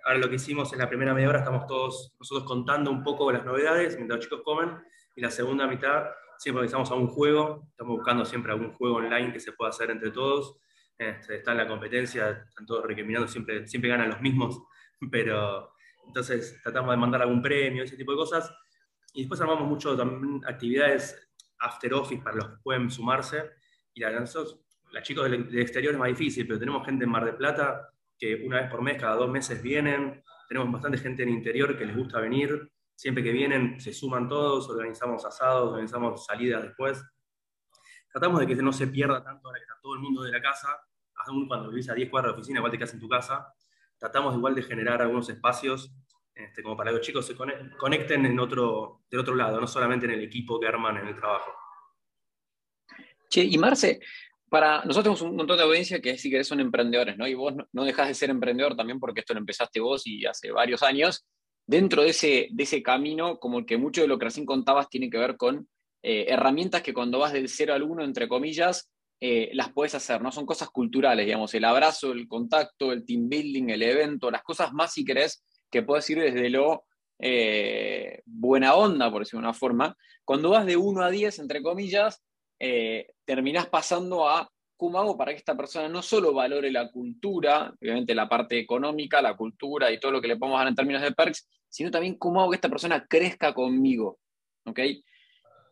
ahora 0.05 0.19
lo 0.19 0.29
que 0.29 0.35
hicimos 0.35 0.73
en 0.73 0.81
la 0.81 0.89
primera 0.89 1.15
media 1.15 1.29
hora, 1.31 1.39
estamos 1.39 1.67
todos 1.67 2.15
nosotros 2.19 2.47
contando 2.47 2.91
un 2.91 3.03
poco 3.03 3.31
las 3.33 3.45
novedades 3.45 3.97
mientras 3.97 4.19
los 4.19 4.25
chicos 4.27 4.43
comen, 4.45 4.77
y 5.17 5.21
la 5.21 5.31
segunda 5.31 5.67
mitad 5.67 6.05
siempre 6.39 6.61
organizamos 6.61 6.91
a 6.91 6.95
un 6.95 7.09
juego, 7.09 7.69
estamos 7.71 7.97
buscando 7.97 8.25
siempre 8.25 8.53
algún 8.53 8.73
juego 8.75 8.97
online 8.97 9.33
que 9.33 9.41
se 9.41 9.53
pueda 9.53 9.71
hacer 9.71 9.91
entre 9.91 10.11
todos, 10.11 10.59
este, 10.99 11.37
está 11.37 11.53
en 11.53 11.59
la 11.59 11.69
competencia, 11.69 12.45
están 12.49 12.67
todos 12.67 12.85
recriminando, 12.85 13.29
siempre, 13.29 13.67
siempre 13.69 13.89
ganan 13.89 14.11
los 14.11 14.21
mismos, 14.21 14.61
pero 15.11 15.73
entonces 16.07 16.61
tratamos 16.63 16.91
de 16.91 16.97
mandar 16.97 17.23
algún 17.23 17.41
premio, 17.41 17.85
ese 17.85 17.97
tipo 17.97 18.13
de 18.13 18.19
cosas. 18.19 18.53
Y 19.13 19.23
después 19.23 19.41
armamos 19.41 19.69
mucho 19.69 19.97
también 19.97 20.41
actividades 20.47 21.31
after 21.61 21.95
office 21.95 22.23
para 22.23 22.37
los 22.37 22.49
que 22.49 22.57
pueden 22.63 22.91
sumarse. 22.91 23.51
Y 23.95 24.01
la, 24.01 24.11
nosotros, 24.11 24.61
la 24.91 25.03
chicos 25.03 25.31
del, 25.31 25.59
exterior 25.59 25.93
es 25.93 25.99
más 25.99 26.09
difícil, 26.09 26.47
pero 26.47 26.59
tenemos 26.59 26.85
gente 26.85 27.05
en 27.05 27.11
Mar 27.11 27.25
de 27.25 27.33
Plata 27.33 27.91
que 28.19 28.43
una 28.45 28.61
vez 28.61 28.71
por 28.71 28.83
mes, 28.83 29.01
cada 29.01 29.15
dos 29.15 29.31
meses 29.31 29.63
vienen. 29.63 30.23
Tenemos 30.49 30.73
bastante 30.73 30.99
gente 30.99 31.23
en 31.23 31.29
interior 31.29 31.77
que 31.79 31.87
les 31.87 31.97
gusta 31.97 32.21
venir. 32.21 32.71
Siempre 32.95 33.23
que 33.23 33.31
vienen 33.31 33.81
se 33.81 33.93
suman 33.93 34.29
todos, 34.29 34.69
organizamos 34.69 35.25
asados, 35.25 35.71
organizamos 35.71 36.25
salidas 36.25 36.63
después. 36.63 37.05
Tratamos 38.11 38.41
de 38.41 38.47
que 38.47 38.57
no 38.57 38.73
se 38.73 38.89
pierda 38.89 39.23
tanto 39.23 39.47
ahora 39.47 39.61
que 39.61 39.65
está 39.65 39.79
todo 39.81 39.95
el 39.95 40.01
mundo 40.01 40.23
de 40.23 40.33
la 40.33 40.41
casa, 40.41 40.69
cuando 41.47 41.71
vivís 41.71 41.89
a 41.91 41.95
10 41.95 42.11
cuadras 42.11 42.33
de 42.33 42.39
oficina, 42.39 42.59
igual 42.59 42.73
te 42.73 42.79
quedas 42.79 42.95
en 42.95 43.01
tu 43.01 43.09
casa, 43.09 43.53
tratamos 43.99 44.35
igual 44.37 44.55
de 44.55 44.63
generar 44.63 45.03
algunos 45.03 45.29
espacios 45.29 45.93
este, 46.35 46.63
como 46.63 46.77
para 46.77 46.91
que 46.91 46.99
los 46.99 47.07
chicos 47.07 47.27
se 47.27 47.35
conecten 47.35 48.25
en 48.25 48.39
otro, 48.39 49.03
del 49.11 49.21
otro 49.21 49.35
lado, 49.35 49.61
no 49.61 49.67
solamente 49.67 50.07
en 50.07 50.13
el 50.13 50.23
equipo 50.23 50.61
que 50.61 50.69
arman 50.69 50.99
en 50.99 51.09
el 51.09 51.17
trabajo. 51.17 51.53
Che, 53.29 53.43
y 53.43 53.59
Marce, 53.59 54.01
para 54.49 54.85
nosotros 54.85 55.03
tenemos 55.03 55.23
un 55.23 55.37
montón 55.37 55.57
de 55.57 55.65
audiencia 55.65 56.01
que 56.01 56.17
si 56.17 56.31
querés 56.31 56.47
son 56.47 56.61
emprendedores, 56.61 57.19
¿no? 57.19 57.27
Y 57.27 57.35
vos 57.35 57.55
no, 57.73 57.85
dejás 57.85 58.07
de 58.07 58.15
ser 58.15 58.31
emprendedor 58.31 58.77
también 58.77 59.01
porque 59.01 59.21
esto 59.21 59.35
lo 59.35 59.41
empezaste 59.41 59.81
vos 59.81 60.07
y 60.07 60.25
hace 60.27 60.53
varios 60.53 60.83
años. 60.83 61.27
Dentro 61.67 62.03
de 62.03 62.11
ese, 62.11 62.49
de 62.51 62.63
ese 62.63 62.83
camino, 62.85 63.39
como 63.39 63.67
que 63.67 63.77
mucho 63.77 64.01
de 64.01 64.09
lo 64.09 64.17
que 64.19 64.27
recién 64.27 64.47
contabas 64.47 64.89
tiene 64.89 65.11
que 65.11 65.19
ver 65.19 65.37
con 65.37 65.69
eh, 66.03 66.27
herramientas 66.29 66.83
que 66.83 66.95
cuando 66.95 67.19
vas 67.19 67.33
del 67.33 67.49
cero 67.49 67.75
al 67.75 67.83
uno, 67.83 68.05
entre 68.05 68.29
comillas, 68.29 68.91
eh, 69.21 69.51
las 69.53 69.73
puedes 69.73 69.95
hacer, 69.95 70.23
¿no? 70.23 70.31
Son 70.31 70.47
cosas 70.47 70.71
culturales, 70.71 71.27
digamos, 71.27 71.53
el 71.55 71.65
abrazo, 71.65 72.13
el 72.13 72.29
contacto, 72.29 72.93
el 72.93 73.05
team 73.05 73.29
building, 73.29 73.71
el 73.71 73.83
evento, 73.83 74.31
las 74.31 74.43
cosas 74.43 74.73
más, 74.73 74.93
si 74.93 75.05
querés, 75.05 75.45
que 75.71 75.83
puedes 75.83 76.09
ir 76.11 76.21
desde 76.21 76.51
lo 76.51 76.85
eh, 77.19 78.23
buena 78.25 78.75
onda, 78.75 79.11
por 79.11 79.23
decirlo 79.23 79.41
de 79.41 79.49
una 79.49 79.55
forma, 79.55 79.97
cuando 80.25 80.51
vas 80.51 80.67
de 80.67 80.77
1 80.77 81.03
a 81.03 81.11
10, 81.11 81.39
entre 81.41 81.63
comillas, 81.63 82.23
eh, 82.61 83.09
terminás 83.25 83.67
pasando 83.67 84.29
a 84.29 84.49
cómo 84.77 85.01
hago 85.01 85.17
para 85.17 85.33
que 85.33 85.39
esta 85.39 85.57
persona 85.57 85.89
no 85.89 86.03
solo 86.03 86.33
valore 86.33 86.71
la 86.71 86.91
cultura, 86.91 87.75
obviamente 87.81 88.15
la 88.15 88.29
parte 88.29 88.59
económica, 88.59 89.21
la 89.21 89.37
cultura 89.37 89.91
y 89.91 89.99
todo 89.99 90.13
lo 90.13 90.21
que 90.21 90.29
le 90.29 90.37
podemos 90.37 90.61
dar 90.61 90.69
en 90.69 90.77
términos 90.77 91.03
de 91.03 91.13
perks, 91.13 91.49
sino 91.69 91.91
también 91.91 92.17
cómo 92.17 92.41
hago 92.41 92.51
que 92.51 92.57
esta 92.57 92.69
persona 92.69 93.05
crezca 93.09 93.53
conmigo. 93.53 94.21
¿ok? 94.65 94.79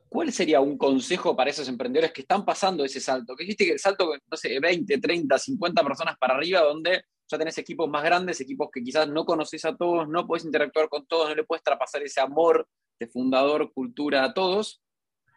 ¿Cuál 0.09 0.33
sería 0.33 0.61
un 0.61 0.79
consejo 0.79 1.37
para 1.37 1.51
esos 1.51 1.69
emprendedores 1.69 2.13
que 2.13 2.23
están 2.23 2.45
pasando 2.45 2.85
ese 2.85 3.01
salto? 3.01 3.35
Que 3.35 3.45
dijiste 3.45 3.67
que 3.67 3.73
el 3.73 3.79
salto, 3.79 4.13
no 4.31 4.37
sé, 4.37 4.59
20, 4.61 4.99
30, 4.99 5.39
50 5.39 5.83
personas 5.83 6.17
para 6.19 6.35
arriba, 6.35 6.61
donde 6.61 7.05
ya 7.29 7.39
tenés 7.39 7.59
equipos 7.59 7.89
más 7.89 8.05
grandes, 8.05 8.41
equipos 8.41 8.69
que 8.73 8.83
quizás 8.83 9.09
no 9.09 9.25
conoces 9.25 9.65
a 9.65 9.77
todos, 9.77 10.09
no 10.09 10.27
puedes 10.27 10.45
interactuar 10.45 10.89
con 10.89 11.07
todos, 11.07 11.29
no 11.29 11.35
le 11.35 11.45
puedes 11.45 11.63
traspasar 11.63 12.03
ese 12.03 12.21
amor 12.21 12.69
de 12.99 13.09
fundador, 13.09 13.73
cultura 13.73 14.25
a 14.25 14.33
todos. 14.33 14.83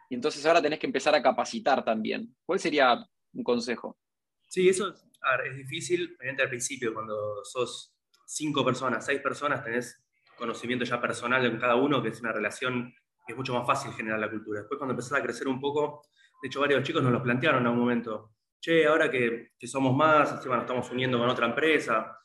Y 0.08 0.14
entonces 0.14 0.44
ahora 0.46 0.62
tenés 0.62 0.78
que 0.78 0.86
empezar 0.86 1.14
a 1.14 1.22
capacitar 1.22 1.84
también. 1.84 2.34
¿Cuál 2.44 2.58
sería 2.60 3.04
un 3.32 3.44
consejo? 3.44 3.98
Sí, 4.48 4.68
eso 4.68 4.94
es 5.44 5.56
difícil, 5.56 6.16
obviamente 6.18 6.42
al 6.42 6.48
principio, 6.48 6.94
cuando 6.94 7.44
sos 7.44 7.94
cinco 8.26 8.64
personas, 8.64 9.04
seis 9.04 9.20
personas, 9.20 9.62
tenés 9.64 10.00
conocimiento 10.36 10.84
ya 10.84 11.00
personal 11.00 11.42
de 11.42 11.58
cada 11.58 11.76
uno, 11.76 12.02
que 12.02 12.08
es 12.08 12.20
una 12.20 12.32
relación 12.32 12.94
es 13.30 13.36
mucho 13.36 13.54
más 13.54 13.66
fácil 13.66 13.92
generar 13.92 14.18
la 14.18 14.30
cultura. 14.30 14.60
Después 14.60 14.78
cuando 14.78 14.92
empezás 14.92 15.18
a 15.18 15.22
crecer 15.22 15.48
un 15.48 15.60
poco, 15.60 16.02
de 16.42 16.48
hecho 16.48 16.60
varios 16.60 16.82
chicos 16.82 17.02
nos 17.02 17.12
lo 17.12 17.22
plantearon 17.22 17.60
en 17.60 17.66
algún 17.66 17.80
momento, 17.80 18.34
che, 18.60 18.86
ahora 18.86 19.10
que, 19.10 19.52
somos 19.66 19.94
más, 19.96 20.32
encima 20.32 20.56
nos 20.56 20.64
estamos 20.64 20.90
uniendo 20.90 21.18
con 21.18 21.28
otra 21.28 21.46
empresa, 21.46 22.18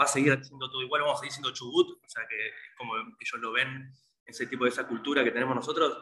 va 0.00 0.04
a 0.04 0.06
seguir 0.06 0.42
siendo 0.44 0.70
todo 0.70 0.82
igual, 0.82 1.02
vamos 1.02 1.16
a 1.16 1.20
seguir 1.20 1.32
siendo 1.32 1.52
Chubut, 1.52 2.02
o 2.04 2.08
sea 2.08 2.26
que 2.28 2.48
es 2.48 2.54
como 2.76 2.94
ellos 2.96 3.40
lo 3.40 3.52
ven, 3.52 3.92
ese 4.24 4.46
tipo 4.46 4.64
de 4.64 4.70
esa 4.70 4.86
cultura 4.86 5.24
que 5.24 5.30
tenemos 5.30 5.54
nosotros, 5.54 5.98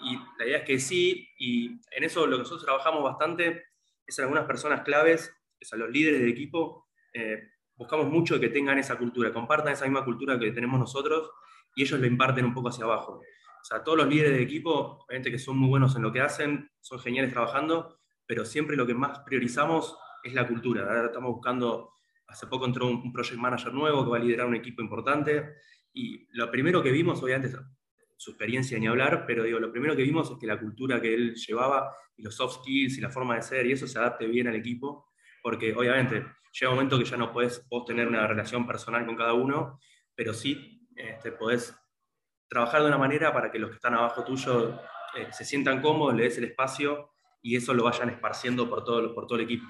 y 0.00 0.18
la 0.38 0.46
idea 0.46 0.58
es 0.58 0.64
que 0.64 0.78
sí, 0.78 1.28
y 1.38 1.80
en 1.90 2.04
eso 2.04 2.26
lo 2.26 2.36
que 2.36 2.42
nosotros 2.42 2.64
trabajamos 2.64 3.02
bastante 3.02 3.66
es 4.06 4.18
en 4.18 4.24
algunas 4.24 4.46
personas 4.46 4.82
claves, 4.82 5.32
es 5.58 5.72
a 5.72 5.76
los 5.76 5.90
líderes 5.90 6.20
de 6.20 6.28
equipo, 6.28 6.88
eh, 7.12 7.50
buscamos 7.74 8.06
mucho 8.06 8.38
que 8.40 8.48
tengan 8.48 8.78
esa 8.78 8.96
cultura, 8.98 9.32
compartan 9.32 9.72
esa 9.72 9.84
misma 9.84 10.04
cultura 10.04 10.38
que 10.38 10.50
tenemos 10.52 10.78
nosotros 10.78 11.30
y 11.74 11.82
ellos 11.82 12.00
lo 12.00 12.06
imparten 12.06 12.44
un 12.44 12.54
poco 12.54 12.68
hacia 12.68 12.84
abajo. 12.84 13.20
O 13.62 13.64
sea, 13.64 13.84
todos 13.84 13.96
los 13.96 14.08
líderes 14.08 14.32
de 14.32 14.42
equipo, 14.42 15.04
obviamente 15.06 15.30
que 15.30 15.38
son 15.38 15.56
muy 15.56 15.68
buenos 15.68 15.94
en 15.94 16.02
lo 16.02 16.12
que 16.12 16.20
hacen, 16.20 16.68
son 16.80 16.98
geniales 16.98 17.32
trabajando, 17.32 18.00
pero 18.26 18.44
siempre 18.44 18.76
lo 18.76 18.84
que 18.84 18.94
más 18.94 19.20
priorizamos 19.20 19.96
es 20.24 20.34
la 20.34 20.48
cultura. 20.48 20.82
Ahora 20.82 21.06
estamos 21.06 21.30
buscando, 21.30 21.92
hace 22.26 22.48
poco 22.48 22.66
entró 22.66 22.88
un 22.88 23.12
project 23.12 23.38
manager 23.38 23.72
nuevo 23.72 24.04
que 24.04 24.10
va 24.10 24.16
a 24.16 24.20
liderar 24.20 24.48
un 24.48 24.56
equipo 24.56 24.82
importante 24.82 25.54
y 25.92 26.26
lo 26.36 26.50
primero 26.50 26.82
que 26.82 26.90
vimos, 26.90 27.22
obviamente, 27.22 27.56
su 28.16 28.30
experiencia 28.30 28.78
ni 28.80 28.88
hablar, 28.88 29.24
pero 29.26 29.44
digo, 29.44 29.60
lo 29.60 29.70
primero 29.70 29.94
que 29.94 30.02
vimos 30.02 30.28
es 30.30 30.38
que 30.38 30.46
la 30.46 30.58
cultura 30.58 31.00
que 31.00 31.14
él 31.14 31.34
llevaba 31.36 31.94
y 32.16 32.22
los 32.22 32.34
soft 32.34 32.62
skills 32.62 32.98
y 32.98 33.00
la 33.00 33.10
forma 33.10 33.36
de 33.36 33.42
ser 33.42 33.66
y 33.66 33.72
eso 33.72 33.86
se 33.86 33.98
adapte 33.98 34.26
bien 34.26 34.48
al 34.48 34.56
equipo, 34.56 35.12
porque 35.40 35.72
obviamente 35.72 36.24
llega 36.52 36.70
un 36.70 36.76
momento 36.76 36.98
que 36.98 37.04
ya 37.04 37.16
no 37.16 37.32
puedes 37.32 37.64
tener 37.86 38.08
una 38.08 38.26
relación 38.26 38.66
personal 38.66 39.06
con 39.06 39.16
cada 39.16 39.34
uno, 39.34 39.78
pero 40.16 40.34
sí 40.34 40.88
este, 40.96 41.32
podés 41.32 41.76
trabajar 42.52 42.82
de 42.82 42.88
una 42.88 42.98
manera 42.98 43.32
para 43.32 43.50
que 43.50 43.58
los 43.58 43.70
que 43.70 43.76
están 43.76 43.94
abajo 43.94 44.24
tuyo 44.24 44.78
eh, 45.16 45.28
se 45.30 45.42
sientan 45.42 45.80
cómodos, 45.80 46.14
le 46.14 46.24
des 46.24 46.36
el 46.36 46.44
espacio 46.44 47.10
y 47.40 47.56
eso 47.56 47.72
lo 47.72 47.84
vayan 47.84 48.10
esparciendo 48.10 48.68
por 48.68 48.84
todo, 48.84 49.14
por 49.14 49.26
todo 49.26 49.38
el 49.38 49.44
equipo. 49.44 49.64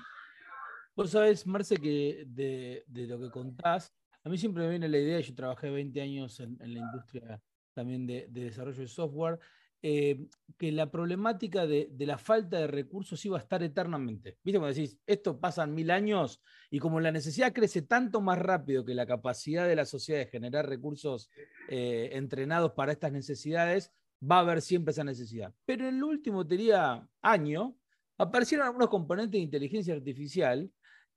Vos 0.96 1.10
sabés, 1.10 1.46
Marce, 1.46 1.76
que 1.76 2.24
de, 2.26 2.84
lo 3.06 3.20
que 3.20 3.30
contás, 3.30 3.94
a 4.24 4.28
mí 4.28 4.36
siempre 4.36 4.64
me 4.64 4.70
viene 4.70 4.88
la 4.88 4.98
idea, 4.98 5.20
yo 5.20 5.32
trabajé 5.32 5.70
20 5.70 6.00
años 6.00 6.40
en 6.40 6.58
la 6.58 6.80
industria 6.80 7.40
también 7.72 8.04
de, 8.04 8.26
desarrollo 8.28 8.80
de 8.80 8.88
software, 8.88 9.38
eh, 9.84 10.28
que 10.56 10.70
la 10.70 10.90
problemática 10.90 11.66
de, 11.66 11.90
la 11.98 12.16
falta 12.16 12.58
de 12.58 12.68
recursos 12.68 13.24
iba 13.24 13.36
a 13.36 13.40
estar 13.40 13.64
eternamente. 13.64 14.38
¿Viste 14.44 14.60
cuando 14.60 14.74
decís, 14.74 14.96
esto 15.06 15.40
pasan 15.40 15.74
mil 15.74 15.90
años 15.90 16.40
y 16.70 16.78
como 16.78 17.00
la 17.00 17.10
necesidad 17.10 17.52
crece 17.52 17.82
tanto 17.82 18.20
más 18.20 18.38
rápido 18.38 18.84
que 18.84 18.94
la 18.94 19.06
capacidad 19.06 19.66
de 19.66 19.74
la 19.74 19.84
sociedad 19.84 20.20
de 20.20 20.26
generar 20.26 20.68
recursos 20.68 21.30
eh, 21.68 22.10
entrenados 22.12 22.72
para 22.72 22.92
estas 22.92 23.10
necesidades, 23.10 23.92
va 24.22 24.36
a 24.36 24.40
haber 24.40 24.62
siempre 24.62 24.92
esa 24.92 25.02
necesidad. 25.02 25.52
Pero 25.64 25.88
en 25.88 25.96
el 25.96 26.04
último, 26.04 26.44
diría, 26.44 27.04
año, 27.20 27.76
aparecieron 28.18 28.68
algunos 28.68 28.88
componentes 28.88 29.32
de 29.32 29.38
inteligencia 29.38 29.94
artificial 29.94 30.70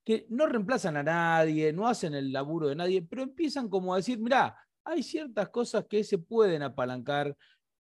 que 0.03 0.25
no 0.29 0.47
reemplazan 0.47 0.97
a 0.97 1.03
nadie, 1.03 1.71
no 1.71 1.87
hacen 1.87 2.15
el 2.15 2.31
laburo 2.31 2.67
de 2.67 2.75
nadie, 2.75 3.03
pero 3.03 3.21
empiezan 3.21 3.69
como 3.69 3.93
a 3.93 3.97
decir, 3.97 4.19
mira, 4.19 4.57
hay 4.83 5.01
ciertas 5.01 5.49
cosas 5.49 5.85
que 5.89 6.03
se 6.03 6.19
pueden 6.19 6.61
apalancar 6.61 7.35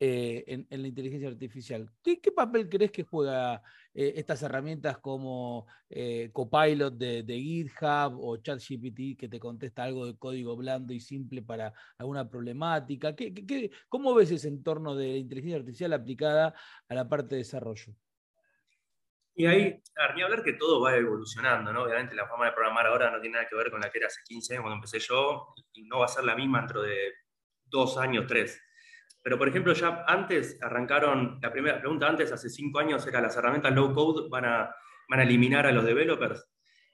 eh, 0.02 0.44
en, 0.46 0.82
la 0.82 0.88
inteligencia 0.88 1.28
artificial. 1.28 1.90
¿Qué, 2.02 2.32
papel 2.34 2.70
crees 2.70 2.90
que 2.90 3.04
juega 3.04 3.62
eh, 3.92 4.14
estas 4.16 4.42
herramientas 4.42 4.96
como 4.96 5.66
eh, 5.90 6.30
Copilot 6.32 6.94
de, 6.94 7.22
GitHub 7.26 8.18
o 8.18 8.38
ChatGPT 8.38 9.18
que 9.18 9.28
te 9.28 9.38
contesta 9.38 9.84
algo 9.84 10.06
de 10.06 10.16
código 10.16 10.56
blando 10.56 10.94
y 10.94 11.00
simple 11.00 11.42
para 11.42 11.74
alguna 11.98 12.26
problemática? 12.26 13.14
cómo 13.90 14.14
ves 14.14 14.30
ese 14.30 14.48
entorno 14.48 14.96
de 14.96 15.18
inteligencia 15.18 15.58
artificial 15.58 15.92
aplicada 15.92 16.54
a 16.88 16.94
la 16.94 17.06
parte 17.06 17.34
de 17.34 17.42
desarrollo? 17.42 17.94
Y 19.34 19.44
ahí, 19.44 19.82
ni 20.16 20.22
hablar 20.22 20.42
que 20.42 20.54
todo 20.54 20.80
va 20.80 20.96
evolucionando, 20.96 21.74
¿no? 21.74 21.82
Obviamente 21.82 22.14
la 22.14 22.26
forma 22.26 22.46
de 22.46 22.52
programar 22.52 22.86
ahora 22.86 23.10
no 23.10 23.20
tiene 23.20 23.34
nada 23.34 23.48
que 23.50 23.56
ver 23.56 23.70
con 23.70 23.82
la 23.82 23.90
que 23.90 23.98
era 23.98 24.06
hace 24.06 24.22
15 24.24 24.54
años 24.54 24.62
cuando 24.62 24.76
empecé 24.76 24.98
yo, 24.98 25.52
y 25.74 25.82
no 25.82 25.98
va 25.98 26.06
a 26.06 26.08
ser 26.08 26.24
la 26.24 26.34
misma 26.34 26.60
dentro 26.60 26.80
de 26.80 27.12
dos 27.66 27.98
años, 27.98 28.24
tres. 28.26 28.58
Pero, 29.22 29.38
por 29.38 29.48
ejemplo, 29.48 29.72
ya 29.72 30.04
antes 30.06 30.58
arrancaron, 30.62 31.38
la 31.42 31.52
primera 31.52 31.78
pregunta 31.78 32.08
antes, 32.08 32.32
hace 32.32 32.48
cinco 32.48 32.78
años, 32.78 33.06
era 33.06 33.20
las 33.20 33.36
herramientas 33.36 33.74
low 33.74 33.92
code 33.92 34.28
van 34.30 34.44
a, 34.46 34.74
van 35.08 35.20
a 35.20 35.22
eliminar 35.22 35.66
a 35.66 35.72
los 35.72 35.84
developers. 35.84 36.46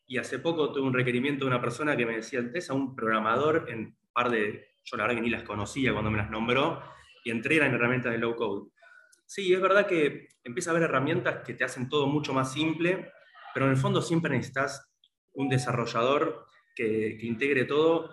Y 0.07 0.19
hace 0.19 0.39
poco 0.39 0.73
tuve 0.73 0.87
un 0.87 0.95
requerimiento 0.95 1.45
de 1.45 1.51
una 1.51 1.61
persona 1.61 1.97
que 1.97 2.07
me 2.07 2.17
decía, 2.17 2.41
antes 2.41 2.71
a 2.71 2.75
un 2.75 2.95
programador 2.95 3.67
en 3.69 3.97
par 4.13 4.31
de, 4.31 4.69
yo 4.85 4.97
la 4.97 5.05
verdad 5.05 5.17
que 5.17 5.23
ni 5.23 5.31
las 5.31 5.43
conocía 5.43 5.93
cuando 5.93 6.11
me 6.11 6.19
las 6.19 6.31
nombró, 6.31 6.83
y 7.25 7.31
entré 7.31 7.57
en 7.57 7.75
herramientas 7.75 8.13
de 8.13 8.19
low 8.19 8.35
code. 8.35 8.71
Sí, 9.27 9.53
es 9.53 9.61
verdad 9.61 9.87
que 9.87 10.29
empieza 10.45 10.71
a 10.71 10.73
haber 10.73 10.85
herramientas 10.85 11.43
que 11.45 11.55
te 11.55 11.65
hacen 11.65 11.89
todo 11.89 12.07
mucho 12.07 12.33
más 12.33 12.53
simple, 12.53 13.13
pero 13.53 13.67
en 13.67 13.73
el 13.73 13.77
fondo 13.77 14.01
siempre 14.01 14.31
necesitas 14.31 14.89
un 15.33 15.49
desarrollador 15.49 16.47
que, 16.75 17.19
integre 17.23 17.65
todo. 17.65 18.11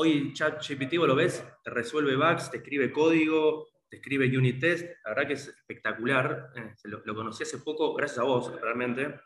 Hoy 0.00 0.32
ChatGPT, 0.32 0.96
vos 0.96 1.08
lo 1.08 1.16
ves, 1.16 1.44
te 1.64 1.70
resuelve 1.70 2.14
bugs, 2.14 2.52
te 2.52 2.58
escribe 2.58 2.92
código, 2.92 3.66
te 3.90 3.96
escribe 3.96 4.26
unit 4.26 4.60
test. 4.60 4.86
La 5.04 5.10
verdad 5.10 5.26
que 5.26 5.32
es 5.32 5.48
espectacular. 5.48 6.52
Eh, 6.54 6.72
lo, 6.84 7.02
lo, 7.04 7.16
conocí 7.16 7.42
hace 7.42 7.58
poco, 7.58 7.92
gracias 7.94 8.20
a 8.20 8.22
vos 8.22 8.60
realmente, 8.60 9.18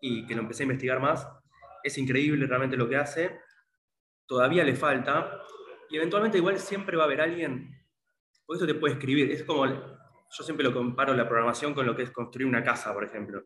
y 0.00 0.24
que 0.24 0.36
lo 0.36 0.42
empecé 0.42 0.62
a 0.62 0.66
investigar 0.66 1.00
más. 1.00 1.26
Es 1.82 1.98
increíble 1.98 2.46
realmente 2.46 2.76
lo 2.76 2.88
que 2.88 2.94
hace. 2.94 3.40
Todavía 4.24 4.62
le 4.62 4.76
falta. 4.76 5.42
Y 5.90 5.96
eventualmente 5.96 6.38
igual 6.38 6.56
siempre 6.60 6.96
va 6.96 7.02
a 7.02 7.06
haber 7.06 7.20
alguien, 7.20 7.84
por 8.46 8.54
eso 8.54 8.64
te 8.64 8.74
puede 8.74 8.94
escribir. 8.94 9.28
Es 9.32 9.42
como 9.42 9.66
yo 9.66 10.44
siempre 10.44 10.62
lo 10.62 10.72
comparo 10.72 11.14
la 11.14 11.26
programación 11.28 11.74
con 11.74 11.84
lo 11.84 11.96
que 11.96 12.04
es 12.04 12.12
construir 12.12 12.46
una 12.46 12.62
casa, 12.62 12.94
por 12.94 13.02
ejemplo. 13.02 13.42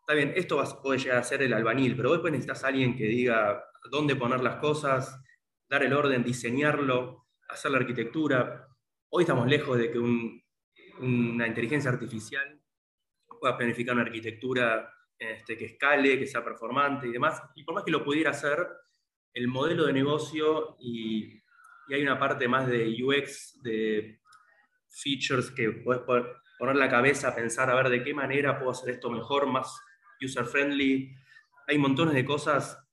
Está 0.00 0.14
bien, 0.14 0.32
esto 0.34 0.64
puede 0.82 1.00
llegar 1.00 1.18
a 1.18 1.22
ser 1.22 1.42
el 1.42 1.52
albanil, 1.52 1.94
pero 1.94 2.12
después 2.12 2.32
necesitas 2.32 2.64
a 2.64 2.68
alguien 2.68 2.96
que 2.96 3.04
diga 3.04 3.62
dónde 3.90 4.16
poner 4.16 4.40
las 4.40 4.56
cosas, 4.56 5.20
dar 5.68 5.82
el 5.82 5.92
orden, 5.92 6.22
diseñarlo, 6.22 7.26
hacer 7.48 7.70
la 7.70 7.78
arquitectura. 7.78 8.68
Hoy 9.08 9.24
estamos 9.24 9.46
lejos 9.46 9.78
de 9.78 9.90
que 9.90 9.98
una 9.98 11.46
inteligencia 11.46 11.90
artificial 11.90 12.60
pueda 13.40 13.56
planificar 13.56 13.94
una 13.94 14.04
arquitectura 14.04 14.90
este, 15.18 15.56
que 15.56 15.66
escale, 15.66 16.18
que 16.18 16.26
sea 16.26 16.44
performante 16.44 17.06
y 17.06 17.12
demás. 17.12 17.42
Y 17.54 17.64
por 17.64 17.74
más 17.74 17.84
que 17.84 17.90
lo 17.90 18.04
pudiera 18.04 18.30
hacer, 18.30 18.66
el 19.32 19.48
modelo 19.48 19.86
de 19.86 19.92
negocio 19.92 20.76
y, 20.80 21.40
hay 21.92 22.02
una 22.02 22.18
parte 22.18 22.48
más 22.48 22.66
de 22.66 22.96
UX, 23.02 23.60
de 23.62 24.18
features 24.88 25.50
que 25.50 25.70
puedes 25.70 26.02
poner 26.02 26.76
la 26.76 26.88
cabeza, 26.88 27.28
a 27.28 27.34
pensar 27.34 27.68
a 27.68 27.74
ver 27.74 27.90
de 27.90 28.02
qué 28.02 28.14
manera 28.14 28.58
puedo 28.58 28.70
hacer 28.70 28.94
esto 28.94 29.10
mejor, 29.10 29.46
más 29.46 29.78
user-friendly. 30.24 31.14
Hay 31.68 31.76
montones 31.76 32.14
de 32.14 32.24
cosas 32.24 32.83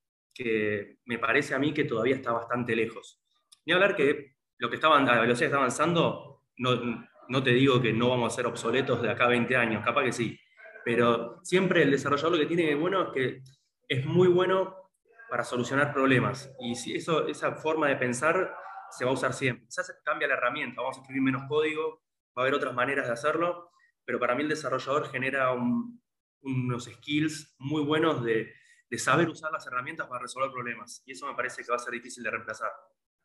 que 0.42 0.98
me 1.06 1.20
parece 1.20 1.54
a 1.54 1.60
mí 1.60 1.74
que 1.74 1.84
todavía 1.84 2.16
está 2.16 2.32
bastante 2.32 2.76
lejos. 2.76 3.22
Ni 3.66 3.74
hablar 3.74 3.96
que 3.96 4.36
lo 4.58 4.70
que 4.70 4.76
está, 4.76 4.90
la 4.90 5.22
velocidad 5.22 5.40
que 5.40 5.46
está 5.46 5.58
avanzando, 5.58 6.44
no, 6.58 7.08
no 7.28 7.44
te 7.44 7.52
digo 7.52 7.82
que 7.82 7.94
no 7.94 8.10
vamos 8.10 8.34
a 8.34 8.36
ser 8.36 8.46
obsoletos 8.46 9.02
de 9.02 9.10
acá 9.10 9.26
a 9.26 9.30
20 9.30 9.56
años, 9.56 9.84
capaz 9.84 10.04
que 10.04 10.12
sí, 10.12 10.40
pero 10.84 11.40
siempre 11.44 11.84
el 11.84 11.92
desarrollador 11.92 12.34
lo 12.34 12.40
que 12.40 12.46
tiene 12.46 12.66
de 12.66 12.76
bueno 12.76 13.04
es 13.04 13.10
que 13.14 13.42
es 13.88 14.06
muy 14.06 14.28
bueno 14.28 14.76
para 15.30 15.44
solucionar 15.44 15.94
problemas. 15.94 16.54
Y 16.60 16.76
si 16.76 16.96
eso, 16.96 17.28
esa 17.28 17.54
forma 17.54 17.88
de 17.88 17.96
pensar 17.96 18.54
se 18.90 19.06
va 19.06 19.12
a 19.12 19.14
usar 19.14 19.34
siempre. 19.34 19.66
Quizás 19.66 19.94
cambia 20.04 20.28
la 20.28 20.36
herramienta, 20.36 20.82
vamos 20.82 20.98
a 20.98 21.02
escribir 21.02 21.22
menos 21.22 21.44
código, 21.48 22.04
va 22.38 22.42
a 22.42 22.46
haber 22.46 22.54
otras 22.54 22.74
maneras 22.74 23.08
de 23.08 23.14
hacerlo, 23.14 23.72
pero 24.06 24.20
para 24.20 24.36
mí 24.36 24.44
el 24.44 24.50
desarrollador 24.50 25.10
genera 25.10 25.52
unos 26.42 26.86
skills 26.86 27.56
muy 27.60 27.84
buenos 27.84 28.24
de, 28.24 28.54
saber 28.98 29.30
usar 29.30 29.52
las 29.52 29.66
herramientas 29.68 30.08
para 30.08 30.22
resolver 30.22 30.52
problemas. 30.52 31.02
Y 31.06 31.14
eso 31.14 31.28
me 31.28 31.36
parece 31.36 31.64
que 31.64 31.70
va 31.70 31.78
a 31.78 31.80
ser 31.80 31.94
difícil 31.94 32.24
de 32.24 32.32
reemplazar. 32.32 32.72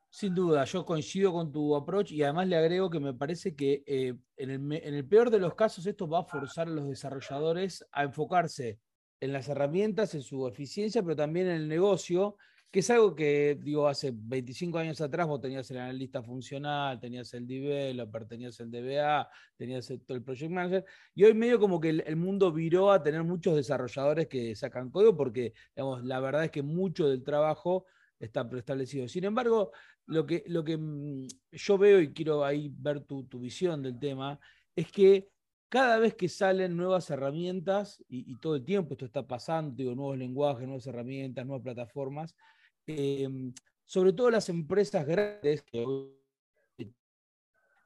Sin 0.08 0.34
duda, 0.34 0.64
yo 0.64 0.84
coincido 0.84 1.32
con 1.32 1.52
tu 1.52 1.74
approach 1.76 2.12
y 2.12 2.22
además 2.22 2.46
le 2.46 2.56
agrego 2.56 2.88
que 2.88 3.00
me 3.00 3.12
parece 3.12 3.54
que 3.54 3.82
eh, 3.86 4.14
en, 4.36 4.50
el, 4.50 4.72
en, 4.72 4.94
el, 4.94 5.06
peor 5.06 5.30
de 5.30 5.38
los 5.38 5.54
casos 5.54 5.86
esto 5.86 6.08
va 6.08 6.20
a 6.20 6.24
forzar 6.24 6.68
a 6.68 6.70
los 6.70 6.88
desarrolladores 6.88 7.84
a 7.92 8.04
enfocarse 8.04 8.80
en 9.20 9.32
las 9.32 9.48
herramientas, 9.48 10.14
en 10.14 10.22
su 10.22 10.46
eficiencia, 10.46 11.02
pero 11.02 11.16
también 11.16 11.48
en 11.48 11.56
el 11.56 11.68
negocio 11.68 12.36
que 12.76 12.80
es 12.80 12.90
algo 12.90 13.14
que, 13.14 13.58
digo, 13.58 13.88
hace 13.88 14.12
25 14.14 14.76
años 14.76 15.00
atrás 15.00 15.26
vos 15.26 15.40
tenías 15.40 15.70
el 15.70 15.78
analista 15.78 16.22
funcional, 16.22 17.00
tenías 17.00 17.32
el 17.32 17.46
developer, 17.46 18.28
tenías 18.28 18.60
el 18.60 18.70
DBA, 18.70 19.30
tenías 19.56 19.90
el, 19.90 20.02
el 20.06 20.22
project 20.22 20.50
manager, 20.50 20.84
y 21.14 21.24
hoy 21.24 21.32
medio 21.32 21.58
como 21.58 21.80
que 21.80 21.88
el, 21.88 22.16
mundo 22.16 22.52
viró 22.52 22.92
a 22.92 23.02
tener 23.02 23.24
muchos 23.24 23.56
desarrolladores 23.56 24.26
que 24.28 24.54
sacan 24.54 24.90
código 24.90 25.16
porque, 25.16 25.54
digamos, 25.74 26.04
la 26.04 26.20
verdad 26.20 26.44
es 26.44 26.50
que 26.50 26.62
mucho 26.62 27.08
del 27.08 27.24
trabajo 27.24 27.86
está 28.18 28.46
preestablecido. 28.46 29.08
Sin 29.08 29.24
embargo, 29.24 29.72
lo 30.04 30.26
que, 30.26 30.44
lo 30.46 30.62
que 30.62 30.76
mm, 30.76 31.28
yo 31.52 31.78
veo 31.78 31.98
y 32.02 32.12
quiero 32.12 32.44
ahí 32.44 32.70
ver 32.76 33.00
tu, 33.00 33.24
tu 33.24 33.40
visión 33.40 33.82
del 33.82 33.98
tema, 33.98 34.38
es 34.74 34.92
que 34.92 35.30
cada 35.70 35.98
vez 35.98 36.14
que 36.14 36.28
salen 36.28 36.76
nuevas 36.76 37.08
herramientas, 37.08 38.04
y, 38.06 38.30
y, 38.30 38.36
todo 38.36 38.56
el 38.56 38.64
tiempo 38.66 38.92
esto 38.92 39.06
está 39.06 39.26
pasando, 39.26 39.74
digo, 39.74 39.94
nuevos 39.94 40.18
lenguajes, 40.18 40.66
nuevas 40.66 40.86
herramientas, 40.86 41.46
nuevas 41.46 41.62
plataformas, 41.62 42.36
Em, 42.86 43.52
sobre 43.84 44.12
todo 44.12 44.30
las 44.30 44.48
empresas 44.48 45.06
grandes 45.06 45.62
que 45.62 45.84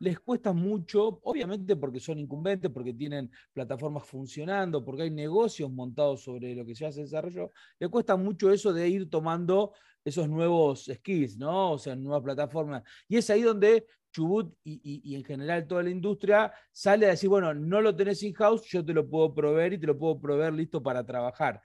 les 0.01 0.19
cuesta 0.19 0.53
mucho, 0.53 1.21
obviamente 1.25 1.77
porque 1.77 2.01
son 2.01 2.19
incumbentes, 2.19 2.71
porque 2.71 2.95
tienen 2.95 3.31
plataformas 3.53 4.07
funcionando, 4.07 4.83
porque 4.85 5.03
hay 5.03 5.11
negocios 5.11 5.71
montados 5.71 6.23
sobre 6.23 6.55
lo 6.55 6.65
que 6.65 6.75
se 6.75 6.87
hace 6.87 7.03
desarrollo, 7.03 7.53
les 7.79 7.91
cuesta 7.91 8.17
mucho 8.17 8.51
eso 8.51 8.73
de 8.73 8.89
ir 8.89 9.11
tomando 9.11 9.75
esos 10.03 10.29
nuevos 10.29 10.87
skills, 10.91 11.37
¿no? 11.37 11.73
O 11.73 11.79
sea, 11.79 11.95
nuevas 11.97 12.23
plataformas. 12.23 12.83
Y 13.09 13.19
es 13.19 13.29
ahí 13.29 13.43
donde 13.43 13.87
Chubut 14.11 14.55
y, 14.65 15.03
y, 15.05 15.15
en 15.15 15.23
general 15.23 15.67
toda 15.67 15.83
la 15.83 15.91
industria 15.91 16.53
sale 16.73 17.07
a 17.07 17.11
decir, 17.11 17.29
bueno, 17.29 17.53
no 17.55 17.81
lo 17.81 17.95
tenés 17.95 18.23
in-house, 18.23 18.65
yo 18.65 18.85
te 18.85 18.95
lo 18.95 19.09
puedo 19.09 19.35
proveer 19.35 19.75
y 19.75 19.79
te 19.79 19.87
lo 19.87 19.99
puedo 19.99 20.19
proveer 20.19 20.55
listo 20.55 20.83
para 20.83 21.05
trabajar 21.05 21.63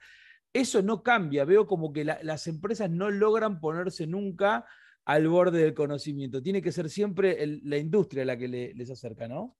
eso 0.60 0.82
no 0.82 1.02
cambia. 1.02 1.44
Veo 1.44 1.66
como 1.66 1.92
que 1.92 2.04
las 2.04 2.46
empresas 2.46 2.90
no 2.90 3.10
logran 3.10 3.60
ponerse 3.60 4.06
nunca 4.06 4.66
al 5.04 5.28
borde 5.28 5.62
del 5.62 5.74
conocimiento. 5.74 6.42
Tiene 6.42 6.62
que 6.62 6.72
ser 6.72 6.88
siempre 6.90 7.60
la 7.62 7.76
industria 7.76 8.24
la 8.24 8.36
que 8.36 8.48
les 8.48 8.90
acerca, 8.90 9.28
¿no? 9.28 9.56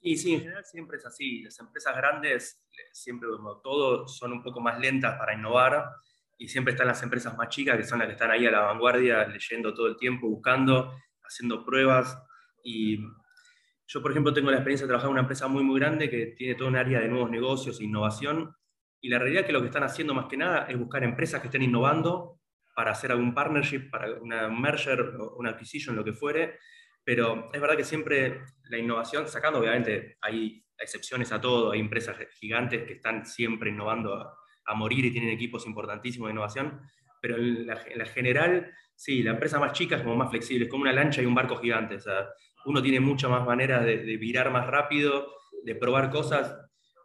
Y 0.00 0.16
sí, 0.18 0.34
en 0.34 0.40
general 0.40 0.64
siempre 0.64 0.98
es 0.98 1.06
así. 1.06 1.42
Las 1.42 1.58
empresas 1.58 1.96
grandes 1.96 2.62
siempre 2.92 3.28
como 3.30 3.60
todo 3.60 4.06
son 4.06 4.32
un 4.32 4.42
poco 4.42 4.60
más 4.60 4.78
lentas 4.78 5.16
para 5.18 5.34
innovar 5.34 5.86
y 6.36 6.48
siempre 6.48 6.72
están 6.72 6.88
las 6.88 7.02
empresas 7.02 7.36
más 7.36 7.48
chicas 7.48 7.76
que 7.76 7.84
son 7.84 7.98
las 7.98 8.08
que 8.08 8.12
están 8.12 8.30
ahí 8.30 8.44
a 8.46 8.50
la 8.50 8.60
vanguardia 8.60 9.26
leyendo 9.26 9.72
todo 9.72 9.86
el 9.86 9.96
tiempo, 9.96 10.28
buscando, 10.28 10.94
haciendo 11.22 11.64
pruebas. 11.64 12.18
Y 12.62 12.98
yo, 13.86 14.02
por 14.02 14.10
ejemplo, 14.10 14.34
tengo 14.34 14.50
la 14.50 14.58
experiencia 14.58 14.86
de 14.86 14.88
trabajar 14.88 15.08
en 15.08 15.12
una 15.12 15.22
empresa 15.22 15.48
muy, 15.48 15.64
muy 15.64 15.80
grande 15.80 16.10
que 16.10 16.34
tiene 16.36 16.54
todo 16.54 16.68
un 16.68 16.76
área 16.76 17.00
de 17.00 17.08
nuevos 17.08 17.30
negocios 17.30 17.80
e 17.80 17.84
innovación 17.84 18.54
y 19.04 19.10
la 19.10 19.18
realidad 19.18 19.42
es 19.42 19.46
que 19.46 19.52
lo 19.52 19.60
que 19.60 19.66
están 19.66 19.82
haciendo 19.82 20.14
más 20.14 20.24
que 20.30 20.38
nada 20.38 20.64
es 20.66 20.78
buscar 20.78 21.04
empresas 21.04 21.38
que 21.42 21.48
estén 21.48 21.62
innovando 21.62 22.40
para 22.74 22.92
hacer 22.92 23.12
algún 23.12 23.34
partnership, 23.34 23.90
para 23.90 24.10
una 24.14 24.48
merger, 24.48 24.98
una 25.36 25.50
acquisition, 25.50 25.94
lo 25.94 26.02
que 26.02 26.14
fuere. 26.14 26.58
Pero 27.04 27.50
es 27.52 27.60
verdad 27.60 27.76
que 27.76 27.84
siempre 27.84 28.46
la 28.70 28.78
innovación, 28.78 29.28
sacando 29.28 29.58
obviamente 29.58 30.16
hay 30.22 30.64
excepciones 30.78 31.32
a 31.32 31.40
todo, 31.42 31.72
hay 31.72 31.80
empresas 31.80 32.16
gigantes 32.40 32.84
que 32.84 32.94
están 32.94 33.26
siempre 33.26 33.68
innovando 33.68 34.14
a, 34.14 34.74
morir 34.74 35.04
y 35.04 35.10
tienen 35.10 35.28
equipos 35.28 35.66
importantísimos 35.66 36.28
de 36.28 36.32
innovación, 36.32 36.80
pero 37.20 37.36
en 37.36 37.66
la, 37.66 38.06
general, 38.06 38.72
sí, 38.96 39.22
la 39.22 39.32
empresa 39.32 39.58
más 39.58 39.72
chica 39.72 39.96
es 39.96 40.02
como 40.02 40.16
más 40.16 40.30
flexible, 40.30 40.64
es 40.64 40.70
como 40.70 40.84
una 40.84 40.94
lancha 40.94 41.20
y 41.20 41.26
un 41.26 41.34
barco 41.34 41.56
gigante. 41.56 41.98
Uno 42.64 42.80
tiene 42.80 43.00
muchas 43.00 43.30
más 43.30 43.44
maneras 43.44 43.84
de 43.84 44.16
virar 44.16 44.50
más 44.50 44.66
rápido, 44.66 45.30
de 45.62 45.74
probar 45.74 46.08
cosas 46.08 46.63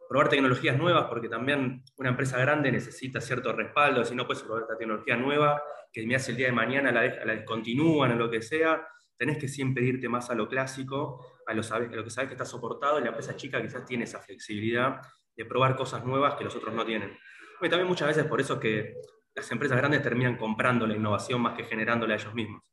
probar 0.10 0.28
tecnologías 0.28 0.76
nuevas, 0.76 1.06
porque 1.06 1.30
también 1.30 1.84
una 1.98 2.10
empresa 2.10 2.40
grande 2.40 2.72
necesita 2.72 3.22
cierto 3.22 3.54
respaldo, 3.54 4.04
si 4.04 4.16
no 4.16 4.26
puedes 4.26 4.42
probar 4.42 4.64
esta 4.64 4.76
tecnología 4.76 5.16
nueva, 5.16 5.62
que 5.94 6.06
me 6.08 6.16
hace 6.16 6.32
el 6.32 6.38
día 6.38 6.48
de 6.48 6.52
mañana 6.54 6.92
la, 6.92 7.04
la 7.04 7.36
descontinúan 7.36 8.14
o 8.14 8.16
lo 8.16 8.30
que 8.30 8.42
sea, 8.42 8.88
tenés 9.16 9.38
que 9.38 9.48
siempre 9.48 9.84
irte 9.84 10.10
más 10.10 10.32
a 10.32 10.34
lo 10.34 10.48
clásico, 10.48 11.24
a 11.46 11.54
lo, 11.54 11.62
a 11.62 11.80
lo 11.80 12.04
que 12.04 12.10
sabes 12.10 12.28
que 12.28 12.34
está 12.34 12.46
soportado, 12.46 13.00
y 13.00 13.04
la 13.04 13.10
empresa 13.10 13.36
chica 13.36 13.62
quizás 13.62 13.86
tiene 13.86 14.06
esa 14.06 14.20
flexibilidad 14.20 15.00
de 15.36 15.46
probar 15.46 15.76
cosas 15.76 16.04
nuevas 16.04 16.34
que 16.36 16.44
los 16.44 16.56
otros 16.56 16.74
no 16.74 16.84
tienen. 16.84 17.16
También 17.62 17.88
muchas 17.88 18.08
veces 18.08 18.26
por 18.26 18.42
eso 18.42 18.60
que 18.60 18.96
las 19.36 19.52
empresas 19.52 19.78
grandes 19.78 20.02
terminan 20.02 20.38
comprando 20.38 20.88
la 20.88 20.96
innovación 20.96 21.40
más 21.42 21.56
que 21.56 21.66
generándola 21.66 22.16
ellos 22.16 22.34
mismos. 22.34 22.64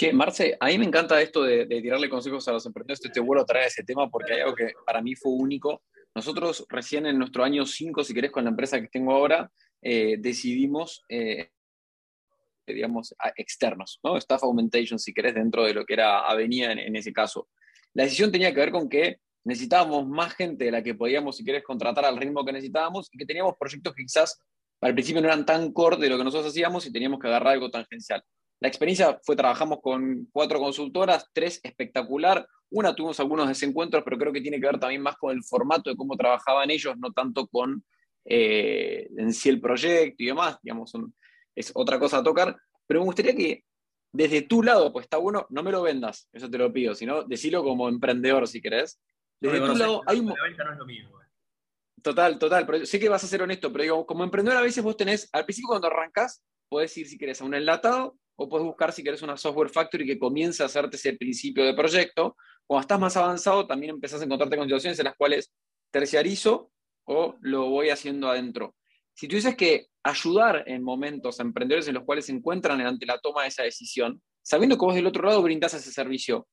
Che, 0.00 0.14
Marce, 0.14 0.56
a 0.58 0.68
mí 0.68 0.78
me 0.78 0.86
encanta 0.86 1.20
esto 1.20 1.42
de, 1.42 1.66
tirarle 1.66 2.08
consejos 2.08 2.48
a 2.48 2.52
los 2.52 2.64
emprendedores. 2.64 3.12
Te 3.12 3.20
vuelvo 3.20 3.42
a 3.42 3.44
traer 3.44 3.66
ese 3.66 3.84
tema 3.84 4.08
porque 4.08 4.32
hay 4.32 4.40
algo 4.40 4.54
que 4.54 4.72
para 4.86 5.02
mí 5.02 5.14
fue 5.14 5.30
único. 5.30 5.82
Nosotros 6.14 6.64
recién 6.70 7.04
en 7.04 7.18
nuestro 7.18 7.44
año 7.44 7.66
5, 7.66 8.02
si 8.02 8.14
querés, 8.14 8.30
con 8.30 8.44
la 8.44 8.48
empresa 8.48 8.80
que 8.80 8.88
tengo 8.88 9.12
ahora, 9.12 9.52
eh, 9.82 10.16
decidimos, 10.18 11.02
eh, 11.06 11.50
digamos, 12.66 13.14
externos, 13.36 14.00
¿no? 14.02 14.16
Staff 14.16 14.42
Augmentation, 14.42 14.98
si 14.98 15.12
querés, 15.12 15.34
dentro 15.34 15.64
de 15.64 15.74
lo 15.74 15.84
que 15.84 15.92
era 15.92 16.20
Avenida 16.20 16.72
en, 16.72 16.78
en, 16.78 16.96
ese 16.96 17.12
caso. 17.12 17.50
La 17.92 18.04
decisión 18.04 18.32
tenía 18.32 18.54
que 18.54 18.60
ver 18.60 18.70
con 18.70 18.88
que 18.88 19.18
necesitábamos 19.44 20.08
más 20.08 20.32
gente 20.32 20.64
de 20.64 20.70
la 20.70 20.82
que 20.82 20.94
podíamos, 20.94 21.36
si 21.36 21.44
querés, 21.44 21.62
contratar 21.62 22.06
al 22.06 22.16
ritmo 22.16 22.42
que 22.42 22.52
necesitábamos 22.52 23.10
y 23.12 23.18
que 23.18 23.26
teníamos 23.26 23.54
proyectos 23.60 23.94
que 23.94 24.04
quizás 24.04 24.40
al 24.80 24.94
principio 24.94 25.20
no 25.20 25.28
eran 25.28 25.44
tan 25.44 25.74
core 25.74 25.98
de 25.98 26.08
lo 26.08 26.16
que 26.16 26.24
nosotros 26.24 26.52
hacíamos 26.52 26.86
y 26.86 26.90
teníamos 26.90 27.20
que 27.20 27.28
agarrar 27.28 27.52
algo 27.52 27.70
tangencial. 27.70 28.24
La 28.60 28.68
experiencia 28.68 29.18
fue, 29.24 29.36
trabajamos 29.36 29.80
con 29.80 30.28
cuatro 30.32 30.58
consultoras, 30.58 31.28
tres 31.32 31.60
espectacular. 31.62 32.46
Una 32.68 32.94
tuvimos 32.94 33.18
algunos 33.18 33.48
desencuentros, 33.48 34.04
pero 34.04 34.18
creo 34.18 34.32
que 34.32 34.42
tiene 34.42 34.60
que 34.60 34.66
ver 34.66 34.78
también 34.78 35.02
más 35.02 35.16
con 35.16 35.34
el 35.34 35.42
formato 35.42 35.88
de 35.88 35.96
cómo 35.96 36.14
trabajaban 36.16 36.70
ellos, 36.70 36.94
no 36.98 37.10
tanto 37.12 37.46
con 37.46 37.82
eh, 38.24 39.08
en 39.16 39.32
sí 39.32 39.48
el 39.48 39.60
proyecto 39.60 40.22
y 40.22 40.26
demás. 40.26 40.58
Digamos, 40.62 40.92
es 41.54 41.72
otra 41.74 41.98
cosa 41.98 42.18
a 42.18 42.22
tocar. 42.22 42.54
Pero 42.86 43.00
me 43.00 43.06
gustaría 43.06 43.34
que 43.34 43.64
desde 44.12 44.42
tu 44.42 44.62
lado, 44.62 44.92
pues 44.92 45.04
está 45.04 45.16
bueno, 45.16 45.46
no 45.50 45.62
me 45.62 45.70
lo 45.70 45.82
vendas, 45.82 46.28
eso 46.32 46.50
te 46.50 46.58
lo 46.58 46.72
pido, 46.72 46.94
sino 46.94 47.22
decirlo 47.24 47.62
como 47.62 47.88
emprendedor 47.88 48.46
si 48.46 48.60
querés. 48.60 49.00
Desde 49.40 49.60
tu 49.60 49.74
lado, 49.74 50.02
hay 50.06 50.20
un... 50.20 50.34
Total, 52.02 52.38
total, 52.38 52.66
pero 52.66 52.84
sé 52.86 52.98
que 52.98 53.08
vas 53.08 53.22
a 53.24 53.26
ser 53.26 53.42
honesto, 53.42 53.70
pero 53.70 53.82
digo, 53.82 54.06
como 54.06 54.24
emprendedor 54.24 54.58
a 54.58 54.62
veces 54.62 54.82
vos 54.82 54.96
tenés, 54.96 55.28
al 55.32 55.44
principio 55.44 55.68
cuando 55.68 55.86
arrancas, 55.86 56.42
podés 56.68 56.96
ir 56.96 57.06
si 57.06 57.18
querés 57.18 57.40
a 57.40 57.44
un 57.44 57.54
enlatado 57.54 58.16
o 58.42 58.48
puedes 58.48 58.66
buscar 58.66 58.90
si 58.90 59.04
querés 59.04 59.20
una 59.20 59.36
software 59.36 59.68
factory 59.68 60.06
que 60.06 60.18
comience 60.18 60.62
a 60.62 60.66
hacerte 60.66 60.96
ese 60.96 61.12
principio 61.12 61.62
de 61.62 61.74
proyecto. 61.74 62.36
Cuando 62.66 62.80
estás 62.80 62.98
más 62.98 63.14
avanzado, 63.18 63.66
también 63.66 63.90
empezás 63.90 64.22
a 64.22 64.24
encontrarte 64.24 64.56
con 64.56 64.64
situaciones 64.64 64.98
en 64.98 65.04
las 65.04 65.14
cuales 65.14 65.52
terciarizo 65.90 66.72
o 67.04 67.36
lo 67.42 67.68
voy 67.68 67.90
haciendo 67.90 68.30
adentro. 68.30 68.74
Si 69.12 69.28
tú 69.28 69.36
dices 69.36 69.54
que 69.56 69.88
ayudar 70.02 70.64
en 70.66 70.82
momentos 70.82 71.38
a 71.38 71.42
emprendedores 71.42 71.86
en 71.88 71.94
los 71.94 72.04
cuales 72.04 72.24
se 72.24 72.32
encuentran 72.32 72.80
ante 72.80 73.04
la 73.04 73.18
toma 73.18 73.42
de 73.42 73.48
esa 73.48 73.62
decisión, 73.62 74.22
sabiendo 74.40 74.78
que 74.78 74.86
vos 74.86 74.94
del 74.94 75.06
otro 75.06 75.22
lado 75.22 75.42
brindás 75.42 75.74
ese 75.74 75.92
servicio, 75.92 76.48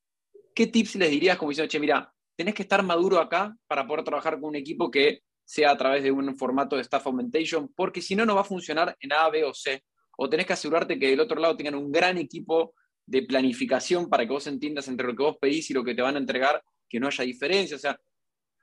¿qué 0.54 0.66
tips 0.66 0.96
les 0.96 1.10
dirías 1.10 1.38
como 1.38 1.52
diciendo, 1.52 1.70
che, 1.70 1.80
mira, 1.80 2.12
tenés 2.36 2.54
que 2.54 2.62
estar 2.64 2.82
maduro 2.82 3.18
acá 3.18 3.56
para 3.66 3.86
poder 3.86 4.04
trabajar 4.04 4.34
con 4.34 4.50
un 4.50 4.56
equipo 4.56 4.90
que 4.90 5.22
sea 5.42 5.70
a 5.70 5.76
través 5.78 6.02
de 6.02 6.10
un 6.10 6.36
formato 6.36 6.76
de 6.76 6.82
staff 6.82 7.06
augmentation, 7.06 7.72
porque 7.74 8.02
si 8.02 8.14
no, 8.14 8.26
no 8.26 8.34
va 8.34 8.42
a 8.42 8.44
funcionar 8.44 8.94
en 9.00 9.14
A, 9.14 9.30
B 9.30 9.42
o 9.44 9.54
C 9.54 9.82
o 10.20 10.28
tenés 10.28 10.46
que 10.46 10.52
asegurarte 10.52 10.98
que 10.98 11.10
del 11.10 11.20
otro 11.20 11.40
lado 11.40 11.56
tengan 11.56 11.76
un 11.76 11.92
gran 11.92 12.18
equipo 12.18 12.74
de 13.06 13.22
planificación 13.22 14.08
para 14.10 14.24
que 14.24 14.32
vos 14.32 14.46
entiendas 14.48 14.88
entre 14.88 15.06
lo 15.06 15.14
que 15.14 15.22
vos 15.22 15.36
pedís 15.40 15.70
y 15.70 15.74
lo 15.74 15.84
que 15.84 15.94
te 15.94 16.02
van 16.02 16.16
a 16.16 16.18
entregar, 16.18 16.62
que 16.88 16.98
no 16.98 17.06
haya 17.06 17.24
diferencia. 17.24 17.76
O 17.76 17.78
sea, 17.78 17.98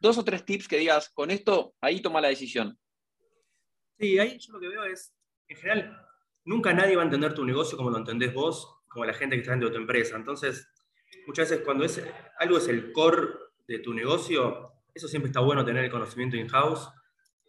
dos 0.02 0.18
o 0.18 0.26
tres 0.26 0.44
tips 0.44 0.68
que 0.68 0.78
digas, 0.78 1.10
con 1.10 1.32
esto, 1.32 1.74
ahí 1.80 2.02
toma 2.02 2.20
la 2.20 2.28
decisión. 2.28 2.78
Sí, 3.98 4.20
ahí 4.20 4.38
yo 4.38 4.52
lo 4.52 4.60
que 4.60 4.68
veo 4.68 4.84
es, 4.84 5.16
en 5.48 5.58
general, 5.58 5.98
nunca 6.44 6.74
nadie 6.74 6.98
va 6.98 7.04
a 7.04 7.06
entender 7.06 7.34
tu 7.34 7.46
negocio 7.46 7.78
como 7.78 7.90
lo 7.90 8.00
entendés 8.00 8.34
vos, 8.34 8.82
como 8.90 9.06
la 9.06 9.14
gente 9.14 9.38
que 9.38 9.42
está 9.42 9.52
dentro 9.52 9.70
de 9.70 9.76
tu 9.76 9.82
empresa. 9.82 10.18
Entonces, 10.18 10.68
muchas 11.26 11.50
veces 11.50 11.64
cuando 11.64 11.86
es, 11.86 12.04
algo 12.38 12.58
es 12.58 12.68
el 12.68 12.92
core 12.92 13.30
de 13.66 13.80
tu 13.80 13.94
negocio, 13.94 14.74
eso 14.94 15.08
siempre 15.08 15.30
está 15.30 15.40
bueno 15.40 15.64
tener 15.64 15.86
el 15.86 15.92
conocimiento 15.92 16.36
in-house, 16.36 16.90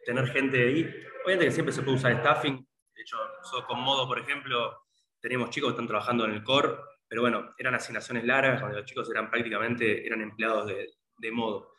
tener 0.04 0.28
gente 0.28 0.64
ahí. 0.64 0.82
Obviamente 1.24 1.46
que 1.46 1.50
siempre 1.50 1.74
se 1.74 1.82
puede 1.82 1.96
usar 1.96 2.16
staffing, 2.20 2.64
hecho, 3.02 3.18
con 3.66 3.80
Modo, 3.80 4.06
por 4.06 4.18
ejemplo, 4.18 4.86
teníamos 5.20 5.50
chicos 5.50 5.68
que 5.68 5.72
están 5.72 5.86
trabajando 5.86 6.24
en 6.24 6.32
el 6.32 6.42
core, 6.42 6.74
pero 7.08 7.22
bueno, 7.22 7.54
eran 7.58 7.74
asignaciones 7.74 8.24
largas, 8.24 8.60
cuando 8.60 8.78
los 8.78 8.86
chicos 8.86 9.10
eran 9.10 9.30
prácticamente, 9.30 10.06
eran 10.06 10.20
empleados 10.20 10.66
de, 10.66 10.86
de 11.18 11.32
Modo. 11.32 11.74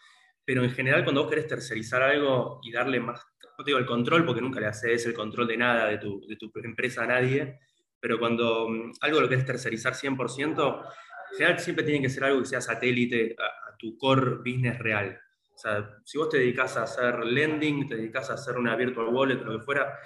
Pero 0.46 0.64
en 0.64 0.72
general, 0.72 1.04
cuando 1.04 1.24
vos 1.24 1.30
querés 1.30 1.48
tercerizar 1.48 2.02
algo 2.02 2.60
y 2.64 2.72
darle 2.72 3.00
más, 3.00 3.22
no 3.58 3.64
te 3.64 3.72
digo 3.72 3.80
el 3.80 3.86
control, 3.86 4.26
porque 4.26 4.42
nunca 4.42 4.60
le 4.60 4.68
haces 4.68 5.06
el 5.06 5.14
control 5.14 5.48
de 5.48 5.58
nada, 5.58 5.88
de 5.88 5.98
tu, 5.98 6.26
de 6.28 6.36
tu 6.38 6.52
empresa 6.64 7.04
a 7.04 7.08
nadie, 7.08 7.60
pero 8.00 8.20
cuando 8.20 8.70
mm, 8.70 8.94
algo 9.02 9.22
lo 9.22 9.30
querés 9.30 9.46
tercerizar 9.46 9.94
100%, 9.94 10.86
en 11.32 11.38
general 11.38 11.60
siempre 11.60 11.84
tiene 11.84 12.02
que 12.02 12.10
ser 12.10 12.24
algo 12.24 12.40
que 12.40 12.46
sea 12.46 12.62
satélite 12.62 13.36
a, 13.38 13.72
a 13.72 13.78
tu 13.78 13.98
core 13.98 14.38
business 14.38 14.80
real. 14.80 15.20
O 15.54 15.58
sea, 15.58 15.90
si 16.06 16.18
vos 16.18 16.30
te 16.30 16.38
dedicas 16.38 16.78
a 16.78 16.84
hacer 16.84 17.26
lending, 17.26 17.88
te 17.88 17.96
dedicas 17.96 18.30
a 18.30 18.36
hacer 18.36 18.58
una 18.58 18.76
virtual 18.76 19.08
wallet, 19.08 19.42
lo 19.42 19.58
que 19.58 19.66
fuera, 19.66 19.98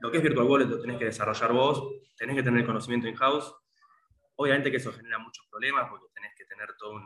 lo 0.00 0.10
que 0.10 0.18
es 0.18 0.22
Virtual 0.22 0.46
Wallet 0.46 0.66
lo 0.66 0.80
tenés 0.80 0.98
que 0.98 1.06
desarrollar 1.06 1.52
vos, 1.52 1.82
tenés 2.16 2.36
que 2.36 2.42
tener 2.42 2.60
el 2.60 2.66
conocimiento 2.66 3.08
in-house. 3.08 3.54
Obviamente 4.36 4.70
que 4.70 4.76
eso 4.76 4.92
genera 4.92 5.18
muchos 5.18 5.46
problemas 5.50 5.88
porque 5.88 6.06
tenés 6.14 6.32
que 6.36 6.44
tener 6.44 6.74
todo 6.76 6.98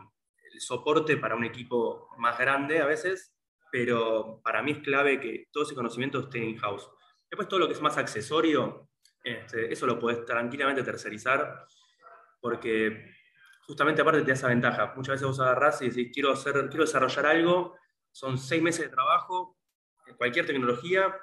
el 0.51 0.59
soporte 0.59 1.17
para 1.17 1.35
un 1.35 1.45
equipo 1.45 2.09
más 2.17 2.37
grande 2.37 2.81
a 2.81 2.85
veces, 2.85 3.33
pero 3.71 4.41
para 4.43 4.61
mí 4.61 4.71
es 4.71 4.79
clave 4.79 5.19
que 5.19 5.47
todo 5.51 5.63
ese 5.63 5.75
conocimiento 5.75 6.19
esté 6.19 6.39
in-house. 6.39 6.89
Después 7.29 7.47
todo 7.47 7.59
lo 7.59 7.67
que 7.67 7.73
es 7.73 7.81
más 7.81 7.97
accesorio, 7.97 8.89
este, 9.23 9.71
eso 9.71 9.87
lo 9.87 9.97
puedes 9.97 10.25
tranquilamente 10.25 10.83
tercerizar, 10.83 11.65
porque 12.41 13.13
justamente 13.65 14.01
aparte 14.01 14.21
te 14.21 14.27
da 14.27 14.33
esa 14.33 14.49
ventaja. 14.49 14.93
Muchas 14.97 15.13
veces 15.13 15.27
vos 15.27 15.39
agarrás 15.39 15.81
y 15.81 15.89
decís, 15.89 16.11
quiero, 16.13 16.31
hacer, 16.33 16.67
quiero 16.67 16.83
desarrollar 16.83 17.25
algo, 17.27 17.77
son 18.11 18.37
seis 18.37 18.61
meses 18.61 18.85
de 18.85 18.89
trabajo, 18.89 19.57
cualquier 20.17 20.45
tecnología, 20.45 21.15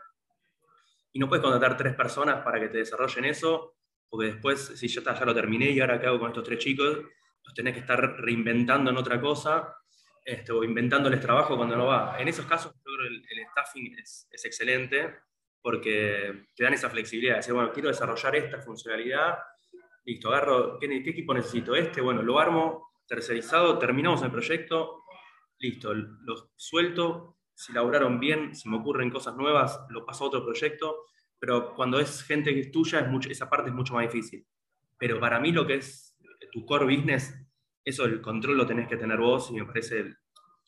y 1.13 1.19
no 1.19 1.29
puedes 1.29 1.43
contratar 1.43 1.77
tres 1.77 1.95
personas 1.95 2.43
para 2.45 2.61
que 2.61 2.69
te 2.69 2.79
desarrollen 2.79 3.25
eso, 3.25 3.77
porque 4.09 4.29
después, 4.33 4.73
si 4.77 4.89
yo 4.89 5.03
ya 5.03 5.25
lo 5.25 5.35
terminé 5.35 5.71
y 5.71 5.81
ahora 5.81 6.01
qué 6.01 6.07
hago 6.07 6.19
con 6.19 6.29
estos 6.29 6.45
tres 6.45 6.59
chicos, 6.59 6.99
los 7.45 7.55
tenés 7.55 7.75
que 7.75 7.81
estar 7.81 8.01
reinventando 8.21 8.91
en 8.91 8.97
otra 8.97 9.21
cosa, 9.21 9.75
este, 10.25 10.53
o 10.53 10.63
inventándoles 10.63 11.21
trabajo 11.21 11.57
cuando 11.57 11.77
no 11.77 11.87
va. 11.87 12.17
En 12.19 12.29
esos 12.29 12.45
casos, 12.45 12.73
que 12.73 13.07
el, 13.07 13.47
staffing 13.51 13.99
es, 13.99 14.29
excelente, 14.45 15.21
porque 15.63 16.49
te 16.55 16.65
dan 16.65 16.75
esa 16.75 16.91
flexibilidad, 16.91 17.35
de 17.35 17.39
decir, 17.39 17.55
bueno, 17.55 17.73
quiero 17.73 17.89
desarrollar 17.89 18.37
esta 18.37 18.61
funcionalidad, 18.61 19.39
listo, 20.05 20.29
agarro, 20.29 20.79
¿qué, 20.79 20.87
equipo 20.87 21.33
necesito? 21.33 21.75
Este, 21.75 22.03
bueno, 22.03 22.23
lo 22.23 22.39
armo, 22.39 22.91
tercerizado, 23.07 23.79
terminamos 23.79 24.23
el 24.23 24.31
proyecto, 24.31 25.05
listo, 25.59 25.95
lo 25.95 26.51
suelto, 26.57 27.38
si 27.59 27.73
laburaron 27.73 28.21
bien, 28.21 28.55
si 28.55 28.69
me 28.69 28.77
ocurren 28.77 29.11
cosas 29.11 29.35
nuevas, 29.35 29.81
lo 29.89 30.07
paso 30.07 30.23
a 30.23 30.27
otro 30.29 30.45
proyecto, 30.45 31.07
pero 31.41 31.75
cuando 31.75 31.99
es 31.99 32.23
gente 32.23 32.55
que 32.55 32.61
es 32.61 32.71
tuya, 32.71 33.01
es 33.01 33.09
mucho, 33.09 33.29
esa 33.31 33.51
parte 33.51 33.71
es 33.71 33.75
mucho 33.75 33.95
más 33.95 34.05
difícil. 34.05 34.47
Pero 34.97 35.19
para 35.19 35.41
mí 35.41 35.51
lo 35.51 35.67
que 35.67 35.75
es 35.75 36.17
tu 36.53 36.65
core 36.65 36.85
business, 36.85 37.35
eso 37.85 38.05
el 38.05 38.21
control 38.21 38.59
lo 38.59 38.65
tenés 38.65 38.87
que 38.87 38.97
tener 38.97 39.19
vos 39.19 39.51
y 39.51 39.55
me 39.55 39.65
parece, 39.65 40.05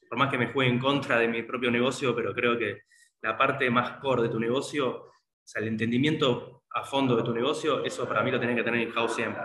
por 0.09 0.19
más 0.19 0.33
que 0.33 0.39
me 0.39 0.53
juegue 0.53 0.69
en 0.69 0.81
contra 0.81 1.17
de 1.21 1.29
mi 1.29 1.45
propio 1.45 1.71
negocio, 1.71 2.13
pero 2.13 2.35
creo 2.35 2.59
que 2.59 2.81
la 3.23 3.39
parte 3.39 3.71
más 3.71 4.01
core 4.01 4.25
de 4.25 4.29
tu 4.29 4.41
negocio, 4.41 5.05
o 5.05 5.13
sea, 5.45 5.63
el 5.63 5.69
entendimiento 5.69 6.65
a 6.75 6.83
fondo 6.83 7.15
de 7.15 7.23
tu 7.23 7.33
negocio, 7.33 7.85
eso 7.85 8.09
para 8.09 8.25
mí 8.25 8.33
lo 8.33 8.41
tenés 8.41 8.57
que 8.57 8.65
tener 8.65 8.81
en 8.81 8.91
house 8.91 9.15
siempre. 9.15 9.45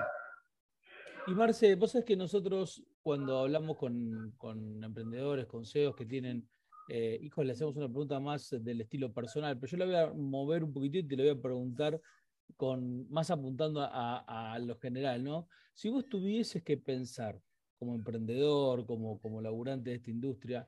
Y 1.27 1.35
Marce, 1.35 1.75
vos 1.75 1.91
sabés 1.91 2.05
que 2.05 2.15
nosotros 2.15 2.83
cuando 3.03 3.37
hablamos 3.37 3.77
con, 3.77 4.33
con 4.35 4.83
emprendedores, 4.83 5.45
con 5.45 5.63
CEOs 5.63 5.95
que 5.95 6.07
tienen 6.07 6.49
eh, 6.87 7.19
hijo, 7.21 7.43
le 7.43 7.53
hacemos 7.53 7.75
una 7.75 7.87
pregunta 7.87 8.19
más 8.19 8.49
del 8.61 8.81
estilo 8.81 9.11
personal, 9.11 9.57
pero 9.57 9.71
yo 9.71 9.77
la 9.77 9.85
voy 9.85 9.95
a 9.95 10.13
mover 10.13 10.63
un 10.63 10.73
poquitito 10.73 11.05
y 11.05 11.07
te 11.09 11.15
lo 11.15 11.23
voy 11.23 11.31
a 11.31 11.41
preguntar 11.41 12.01
con, 12.55 13.09
más 13.09 13.31
apuntando 13.31 13.81
a, 13.81 14.57
lo 14.61 14.77
general, 14.77 15.23
¿no? 15.23 15.47
Si 15.73 15.89
vos 15.89 16.07
tuvieses 16.07 16.63
que 16.63 16.77
pensar 16.77 17.41
como 17.79 17.95
emprendedor, 17.95 18.85
como, 18.85 19.19
como 19.19 19.41
laburante 19.41 19.89
de 19.89 19.95
esta 19.97 20.11
industria, 20.11 20.67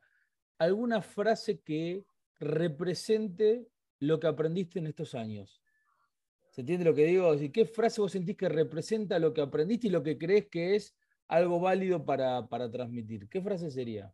alguna 0.58 1.02
frase 1.02 1.60
que 1.62 2.04
represente 2.40 3.68
lo 4.00 4.20
que 4.20 4.28
aprendiste 4.28 4.80
en 4.80 4.88
estos 4.88 5.16
años. 5.16 5.62
¿Se 6.50 6.62
entiende 6.62 6.86
lo 6.86 6.96
que 6.96 7.06
digo? 7.06 7.32
¿Qué 7.54 7.66
frase 7.66 8.02
vos 8.02 8.12
sentís 8.12 8.36
que 8.36 8.50
representa 8.50 9.20
lo 9.20 9.34
que 9.34 9.42
aprendiste 9.42 9.88
y 9.88 9.92
lo 9.92 10.02
que 10.02 10.18
crees 10.18 10.48
que 10.48 10.76
es 10.76 10.96
algo 11.28 11.60
válido 11.60 12.04
para, 12.04 12.48
para 12.48 12.70
transmitir? 12.70 13.30
¿Qué 13.30 13.42
frase 13.42 13.70
sería? 13.70 14.12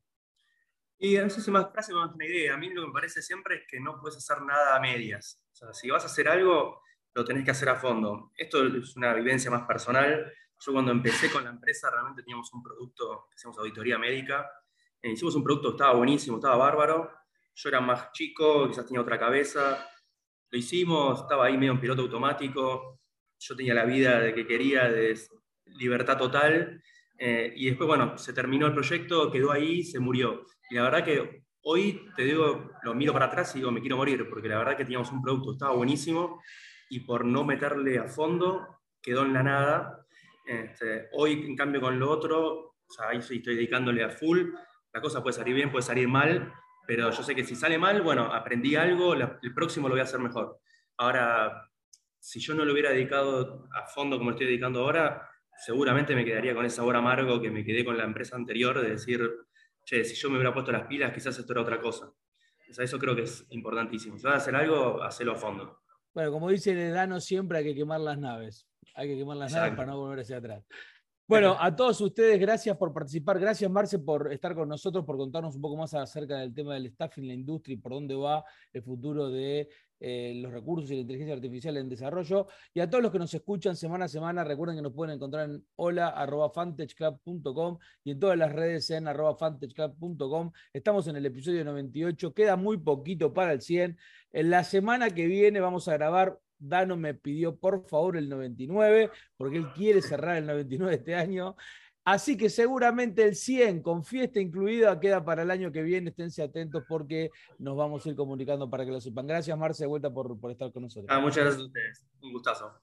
Y 0.98 1.16
sé 1.16 1.42
si 1.42 1.52
más 1.52 1.72
frase 1.72 1.94
más 1.94 2.14
una 2.14 2.26
idea. 2.26 2.54
A 2.54 2.58
mí 2.58 2.70
lo 2.70 2.82
que 2.82 2.88
me 2.88 2.94
parece 2.94 3.22
siempre 3.22 3.56
es 3.56 3.64
que 3.68 3.80
no 3.80 4.00
puedes 4.00 4.18
hacer 4.18 4.42
nada 4.44 4.76
a 4.76 4.80
medias. 4.80 5.44
O 5.52 5.56
sea, 5.56 5.74
si 5.74 5.90
vas 5.90 6.04
a 6.04 6.08
hacer 6.08 6.28
algo, 6.28 6.82
lo 7.14 7.26
tenés 7.26 7.44
que 7.44 7.52
hacer 7.52 7.70
a 7.70 7.76
fondo. 7.76 8.32
Esto 8.38 8.66
es 8.66 8.96
una 8.96 9.14
vivencia 9.14 9.52
más 9.52 9.64
personal. 9.64 10.32
Yo 10.60 10.72
cuando 10.72 10.92
empecé 10.92 11.30
con 11.30 11.44
la 11.44 11.50
empresa 11.50 11.90
realmente 11.92 12.24
teníamos 12.24 12.54
un 12.54 12.64
producto 12.64 13.28
hacíamos 13.36 13.58
auditoría 13.58 13.98
médica. 13.98 14.50
Eh, 15.02 15.12
hicimos 15.12 15.36
un 15.36 15.44
producto 15.44 15.70
que 15.70 15.76
estaba 15.76 15.94
buenísimo, 15.98 16.38
estaba 16.38 16.56
bárbaro. 16.56 17.12
Yo 17.56 17.70
era 17.70 17.82
más 17.82 18.12
chico, 18.14 18.68
quizás 18.70 18.86
tenía 18.86 19.02
otra 19.02 19.20
cabeza. 19.20 19.86
Lo 20.50 20.58
hicimos, 20.58 21.22
estaba 21.22 21.46
ahí 21.46 21.58
medio 21.58 21.74
en 21.74 21.82
piloto 21.82 22.04
automático. 22.04 23.02
Yo 23.38 23.56
tenía 23.56 23.74
la 23.74 23.86
vida 23.86 24.20
de 24.20 24.34
que 24.34 24.48
quería, 24.48 24.90
de 24.90 25.20
libertad 25.66 26.18
total. 26.18 26.82
Eh, 27.18 27.54
y 27.56 27.68
después, 27.68 27.88
bueno, 27.88 28.18
se 28.18 28.34
terminó 28.34 28.66
el 28.68 28.74
proyecto, 28.74 29.32
quedó 29.32 29.52
ahí, 29.52 29.84
se 29.84 30.00
murió. 30.00 30.46
Y 30.70 30.76
la 30.76 30.84
verdad 30.84 31.04
que 31.04 31.44
hoy 31.64 32.08
te 32.16 32.24
digo, 32.24 32.72
lo 32.84 32.94
miro 32.94 33.14
para 33.14 33.26
atrás 33.26 33.56
y 33.56 33.60
digo, 33.60 33.72
me 33.72 33.82
quiero 33.82 33.98
morir, 33.98 34.28
porque 34.30 34.48
la 34.48 34.58
verdad 34.58 34.78
que 34.78 34.84
teníamos 34.84 35.12
un 35.12 35.22
producto, 35.22 35.54
estaba 35.54 35.74
buenísimo, 35.74 36.42
y 36.90 37.02
por 37.02 37.26
no 37.26 37.44
meterle 37.44 38.00
a 38.00 38.08
fondo, 38.08 38.82
quedó 39.02 39.24
en 39.24 39.34
la 39.34 39.44
nada. 39.44 40.06
Este, 40.46 41.08
hoy, 41.14 41.46
en 41.48 41.56
cambio, 41.56 41.82
con 41.82 42.00
lo 42.00 42.10
otro, 42.10 42.76
o 42.86 42.90
sea, 42.90 43.10
ahí 43.10 43.20
estoy 43.20 43.40
dedicándole 43.40 44.04
a 44.04 44.10
full, 44.10 44.50
la 44.94 45.02
cosa 45.02 45.24
puede 45.24 45.36
salir 45.36 45.56
bien, 45.56 45.72
puede 45.72 45.84
salir 45.84 46.08
mal, 46.08 46.54
pero 46.86 47.10
yo 47.10 47.24
sé 47.24 47.34
que 47.34 47.44
si 47.44 47.56
sale 47.56 47.78
mal, 47.78 48.02
bueno, 48.02 48.26
aprendí 48.26 48.76
algo, 48.76 49.14
el 49.14 49.54
próximo 49.56 49.88
lo 49.88 49.96
voy 49.96 50.02
a 50.02 50.04
hacer 50.04 50.20
mejor. 50.20 50.60
Ahora, 50.98 51.70
si 52.20 52.40
yo 52.40 52.54
no 52.54 52.66
lo 52.66 52.74
hubiera 52.74 52.92
dedicado 52.92 53.68
a 53.74 53.88
fondo 53.88 54.18
como 54.18 54.32
estoy 54.32 54.48
dedicando 54.48 54.82
ahora, 54.82 55.30
seguramente 55.58 56.16
me 56.16 56.26
quedaría 56.26 56.54
con 56.54 56.66
ese 56.66 56.78
sabor 56.78 56.96
amargo 56.96 57.42
que 57.42 57.52
me 57.52 57.64
quedé 57.64 57.84
con 57.84 57.98
la 57.98 58.04
empresa 58.04 58.36
anterior 58.36 58.80
de 58.82 58.92
decir, 58.92 59.30
che, 59.84 60.04
si 60.04 60.16
yo 60.16 60.30
me 60.30 60.38
hubiera 60.38 60.54
puesto 60.54 60.72
las 60.72 60.88
pilas, 60.88 61.14
quizás 61.14 61.38
esto 61.38 61.54
era 61.54 61.62
otra 61.62 61.80
cosa. 61.80 62.08
O 62.70 62.74
sea, 62.74 62.86
eso 62.86 62.98
creo 62.98 63.16
que 63.16 63.24
es 63.24 63.46
importantísimo. 63.50 64.18
Si 64.18 64.24
vas 64.24 64.36
a 64.36 64.38
hacer 64.38 64.56
algo, 64.56 65.04
hacelo 65.04 65.34
a 65.34 65.36
fondo. 65.36 65.82
Bueno, 66.14 66.32
como 66.32 66.50
dice 66.50 66.72
el 66.72 66.80
Edano, 66.80 67.20
siempre 67.20 67.60
hay 67.60 67.64
que 67.64 67.76
quemar 67.76 68.00
las 68.00 68.18
naves. 68.18 68.68
Hay 68.96 69.08
que 69.08 69.18
quemar 69.18 69.38
las 69.38 69.52
naves 69.52 69.76
para 69.76 69.88
no 69.88 69.98
volver 69.98 70.20
hacia 70.20 70.38
atrás. 70.38 70.64
Bueno, 71.26 71.56
a 71.58 71.74
todos 71.74 72.02
ustedes, 72.02 72.38
gracias 72.38 72.76
por 72.76 72.92
participar. 72.92 73.40
Gracias, 73.40 73.72
Marce, 73.72 73.98
por 74.00 74.34
estar 74.34 74.54
con 74.54 74.68
nosotros, 74.68 75.06
por 75.06 75.16
contarnos 75.16 75.56
un 75.56 75.62
poco 75.62 75.78
más 75.78 75.94
acerca 75.94 76.38
del 76.38 76.54
tema 76.54 76.74
del 76.74 76.92
staffing 76.92 77.26
la 77.26 77.34
industria 77.34 77.76
y 77.76 77.78
por 77.78 77.94
dónde 77.94 78.14
va 78.14 78.44
el 78.74 78.84
futuro 78.84 79.30
de 79.30 79.70
eh, 80.02 80.34
los 80.36 80.52
recursos 80.52 80.92
y 80.92 80.96
la 80.96 81.02
inteligencia 81.02 81.34
artificial 81.34 81.78
en 81.78 81.88
desarrollo. 81.88 82.48
Y 82.74 82.82
a 82.82 82.90
todos 82.90 83.02
los 83.02 83.10
que 83.10 83.20
nos 83.20 83.34
escuchan 83.34 83.78
semana 83.78 84.04
a 84.04 84.10
semana, 84.10 84.44
recuerden 84.44 84.76
que 84.76 84.82
nos 84.82 84.92
pueden 84.92 85.16
encontrar 85.16 85.50
en 85.50 85.66
hola.fantechclub.com 85.78 87.78
y 88.04 88.12
en 88.12 88.20
todas 88.20 88.38
las 88.38 88.52
redes 88.52 88.90
en 88.90 89.06
fantechclub.com. 89.06 90.52
Estamos 90.74 91.08
en 91.08 91.16
el 91.16 91.26
episodio 91.26 91.64
98, 91.64 92.34
queda 92.34 92.58
muy 92.58 92.80
poquito 92.80 93.34
para 93.34 93.54
el 93.54 93.62
100. 93.62 93.98
En 94.34 94.50
la 94.50 94.66
semana 94.66 95.10
que 95.10 95.28
viene 95.28 95.62
vamos 95.62 95.88
a 95.88 95.94
grabar 95.94 96.38
Dano 96.64 96.98
me 96.98 97.14
pidió 97.14 97.56
por 97.56 97.86
favor 97.88 98.18
el 98.18 98.30
99, 98.30 99.12
porque 99.38 99.58
él 99.58 99.72
quiere 99.74 100.02
cerrar 100.02 100.38
el 100.38 100.46
99 100.46 100.96
este 100.96 101.16
año. 101.16 101.56
Así 102.06 102.36
que 102.36 102.50
seguramente 102.50 103.24
el 103.24 103.36
100 103.36 103.82
con 103.82 104.04
fiesta 104.04 104.40
incluida 104.40 105.00
queda 105.00 105.24
para 105.24 105.44
el 105.44 105.52
año 105.52 105.72
que 105.72 105.82
viene. 105.82 106.10
Esténse 106.10 106.44
atentos 106.44 106.84
porque 106.88 107.30
nos 107.58 107.78
vamos 107.78 108.06
a 108.06 108.10
ir 108.10 108.16
comunicando 108.16 108.70
para 108.70 108.86
que 108.86 108.92
lo 108.92 109.00
sepan. 109.00 109.26
Gracias, 109.26 109.58
Marce, 109.58 109.84
de 109.84 109.88
vuelta 109.88 110.14
por, 110.14 110.38
por 110.40 110.52
estar 110.52 110.72
con 110.72 110.84
nosotros. 110.84 111.08
Ah, 111.10 111.20
muchas 111.20 111.44
gracias 111.44 111.62
a 111.62 111.66
ustedes. 111.66 112.06
Un 112.22 112.34
gustazo. 112.34 112.74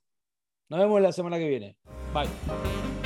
Nos 0.70 0.80
vemos 0.80 1.00
la 1.02 1.12
semana 1.12 1.36
que 1.36 1.48
viene. 1.48 1.76
Bye. 2.14 2.99